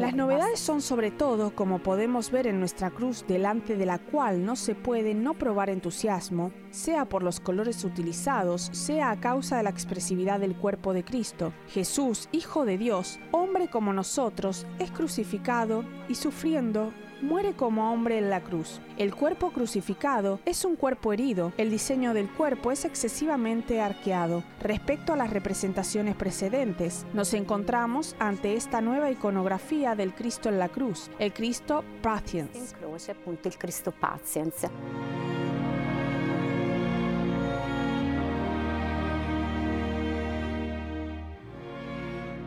Las 0.00 0.14
novedades 0.14 0.60
son 0.60 0.80
sobre 0.80 1.10
todo, 1.10 1.54
como 1.54 1.78
podemos 1.80 2.30
ver 2.30 2.46
en 2.46 2.60
nuestra 2.60 2.90
cruz, 2.90 3.24
delante 3.26 3.76
de 3.76 3.86
la 3.86 3.98
cual 3.98 4.44
no 4.44 4.56
se 4.56 4.74
puede 4.74 5.14
no 5.14 5.34
probar 5.34 5.70
entusiasmo, 5.70 6.52
sea 6.70 7.04
por 7.06 7.22
los 7.22 7.40
colores 7.40 7.84
utilizados, 7.84 8.70
sea 8.72 9.10
a 9.10 9.20
causa 9.20 9.56
de 9.56 9.62
la 9.62 9.70
expresividad 9.70 10.40
del 10.40 10.56
cuerpo 10.56 10.92
de 10.92 11.04
Cristo. 11.04 11.52
Jesús, 11.68 12.28
Hijo 12.32 12.64
de 12.64 12.78
Dios, 12.78 13.18
hombre 13.32 13.68
como 13.68 13.92
nosotros, 13.92 14.66
es 14.78 14.90
crucificado 14.90 15.84
y 16.08 16.14
sufriendo 16.14 16.92
muere 17.24 17.54
como 17.54 17.92
hombre 17.92 18.18
en 18.18 18.30
la 18.30 18.40
cruz. 18.40 18.80
El 18.96 19.14
cuerpo 19.14 19.50
crucificado 19.50 20.38
es 20.44 20.64
un 20.64 20.76
cuerpo 20.76 21.12
herido. 21.12 21.52
El 21.56 21.70
diseño 21.70 22.14
del 22.14 22.28
cuerpo 22.30 22.70
es 22.70 22.84
excesivamente 22.84 23.80
arqueado. 23.80 24.44
Respecto 24.60 25.12
a 25.12 25.16
las 25.16 25.30
representaciones 25.30 26.14
precedentes, 26.14 27.06
nos 27.12 27.34
encontramos 27.34 28.14
ante 28.18 28.54
esta 28.54 28.80
nueva 28.80 29.10
iconografía 29.10 29.94
del 29.96 30.14
Cristo 30.14 30.48
en 30.48 30.58
la 30.58 30.68
cruz, 30.68 31.10
el 31.18 31.32
Cristo 31.32 31.82
Patience. 32.02 32.74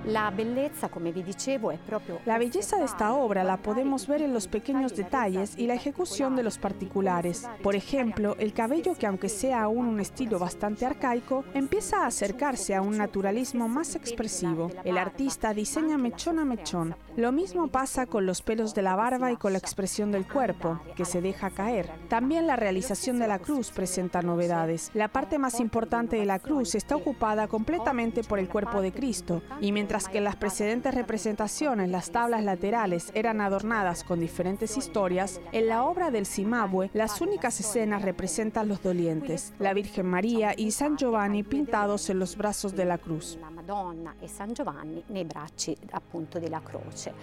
La 0.08 0.32
bellezza, 0.32 0.88
come 0.88 1.12
vi 1.12 1.22
dicevo, 1.22 1.70
è 1.70 1.78
proprio 1.78 2.22
La 2.24 2.38
belleza 2.38 2.78
de 2.78 2.86
esta 2.86 3.13
obra 3.13 3.43
la 3.43 3.58
podemos 3.58 4.08
ver 4.08 4.22
en 4.22 4.32
los 4.32 4.48
pequeños 4.48 4.96
detalles 4.96 5.58
y 5.58 5.67
la 5.67 5.74
ejecución 5.74 6.38
de 6.38 6.43
los 6.43 6.58
particulares. 6.58 7.46
Por 7.62 7.76
ejemplo, 7.76 8.38
el 8.39 8.54
cabello 8.54 8.96
que 8.96 9.06
aunque 9.06 9.28
sea 9.28 9.63
aún 9.63 9.86
un 9.86 10.00
estilo 10.00 10.39
bastante 10.39 10.86
arcaico, 10.86 11.43
empieza 11.54 12.04
a 12.04 12.08
acercarse 12.08 12.74
a 12.74 12.82
un 12.82 12.98
naturalismo 12.98 13.67
más 13.67 13.96
expresivo. 13.96 14.72
El 14.86 14.98
artista 14.98 15.54
diseña 15.54 15.98
mechón 15.98 16.39
a 16.39 16.46
mechón. 16.46 16.96
Lo 17.18 17.32
mismo 17.32 17.68
pasa 17.68 18.06
con 18.06 18.28
los 18.28 18.44
pelos 18.44 18.76
de 18.76 18.84
la 18.84 18.96
barba 18.96 19.32
y 19.32 19.38
con 19.38 19.52
la 19.52 19.58
expresión 19.58 20.12
del 20.12 20.28
cuerpo, 20.28 20.80
que 20.96 21.04
se 21.04 21.20
deja 21.20 21.50
caer. 21.50 21.90
También 22.10 22.46
la 22.46 22.56
realización 22.56 23.18
de 23.18 23.28
la 23.28 23.40
cruz 23.40 23.72
presenta 23.72 24.22
novedades. 24.22 24.92
La 24.94 25.08
parte 25.08 25.40
más 25.40 25.60
importante 25.60 26.18
de 26.18 26.26
la 26.26 26.38
cruz 26.38 26.76
está 26.76 26.96
ocupada 26.96 27.48
completamente 27.48 28.24
por 28.24 28.38
el 28.38 28.48
cuerpo 28.48 28.84
de 28.84 28.92
Cristo, 28.92 29.42
y 29.60 29.72
mientras 29.72 30.10
que 30.10 30.20
en 30.20 30.26
las 30.26 30.36
precedentes 30.36 30.94
representaciones 30.94 31.90
las 31.90 32.12
tablas 32.12 32.44
laterales 32.44 33.12
eran 33.16 33.42
adornadas 33.42 34.04
con 34.04 34.20
diferentes 34.20 34.78
historias, 34.78 35.42
en 35.54 35.70
la 35.70 35.86
obra 35.86 36.12
del 36.12 36.28
Cimabue 36.28 36.92
las 36.94 37.20
únicas 37.20 37.60
escenas 37.60 38.04
representan 38.04 38.68
los 38.68 38.84
dolientes, 38.84 39.56
la 39.58 39.74
Virgen 39.74 40.06
María 40.06 40.54
y 40.56 40.70
San 40.70 40.98
Giovanni 40.98 41.42
pintados 41.42 42.12
en 42.12 42.20
los 42.20 42.38
brazos 42.38 42.76
de 42.76 42.86
la 42.86 43.00
cruz. 43.00 43.40
Madonna 43.68 44.16
e 44.22 44.30
San 44.30 44.54
Giovanni 44.54 45.04
nei 45.08 45.26
bracci 45.26 45.76
appunto 45.92 46.40
della 46.40 46.62
croce. 46.62 47.14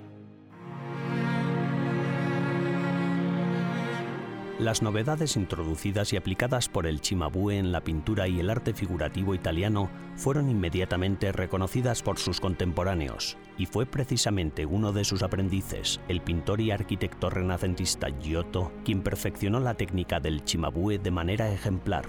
Las 4.58 4.82
novedades 4.82 5.36
introducidas 5.36 6.12
y 6.12 6.16
aplicadas 6.16 6.68
por 6.68 6.86
el 6.86 7.00
Cimabue 7.00 7.56
en 7.58 7.72
la 7.72 7.80
pintura 7.80 8.28
y 8.28 8.40
el 8.40 8.50
arte 8.50 8.74
figurativo 8.74 9.34
italiano 9.34 9.88
fueron 10.16 10.50
inmediatamente 10.50 11.32
reconocidas 11.32 12.02
por 12.02 12.18
sus 12.18 12.40
contemporáneos, 12.40 13.36
y 13.56 13.64
fue 13.66 13.86
precisamente 13.86 14.66
uno 14.66 14.92
de 14.92 15.04
sus 15.04 15.22
aprendices, 15.22 15.98
el 16.08 16.20
pintor 16.20 16.60
y 16.60 16.70
arquitecto 16.70 17.30
renacentista 17.30 18.08
Giotto, 18.20 18.70
quien 18.84 19.02
perfeccionó 19.02 19.60
la 19.60 19.74
técnica 19.74 20.20
del 20.20 20.42
Cimabue 20.46 20.98
de 20.98 21.10
manera 21.10 21.50
ejemplar. 21.50 22.04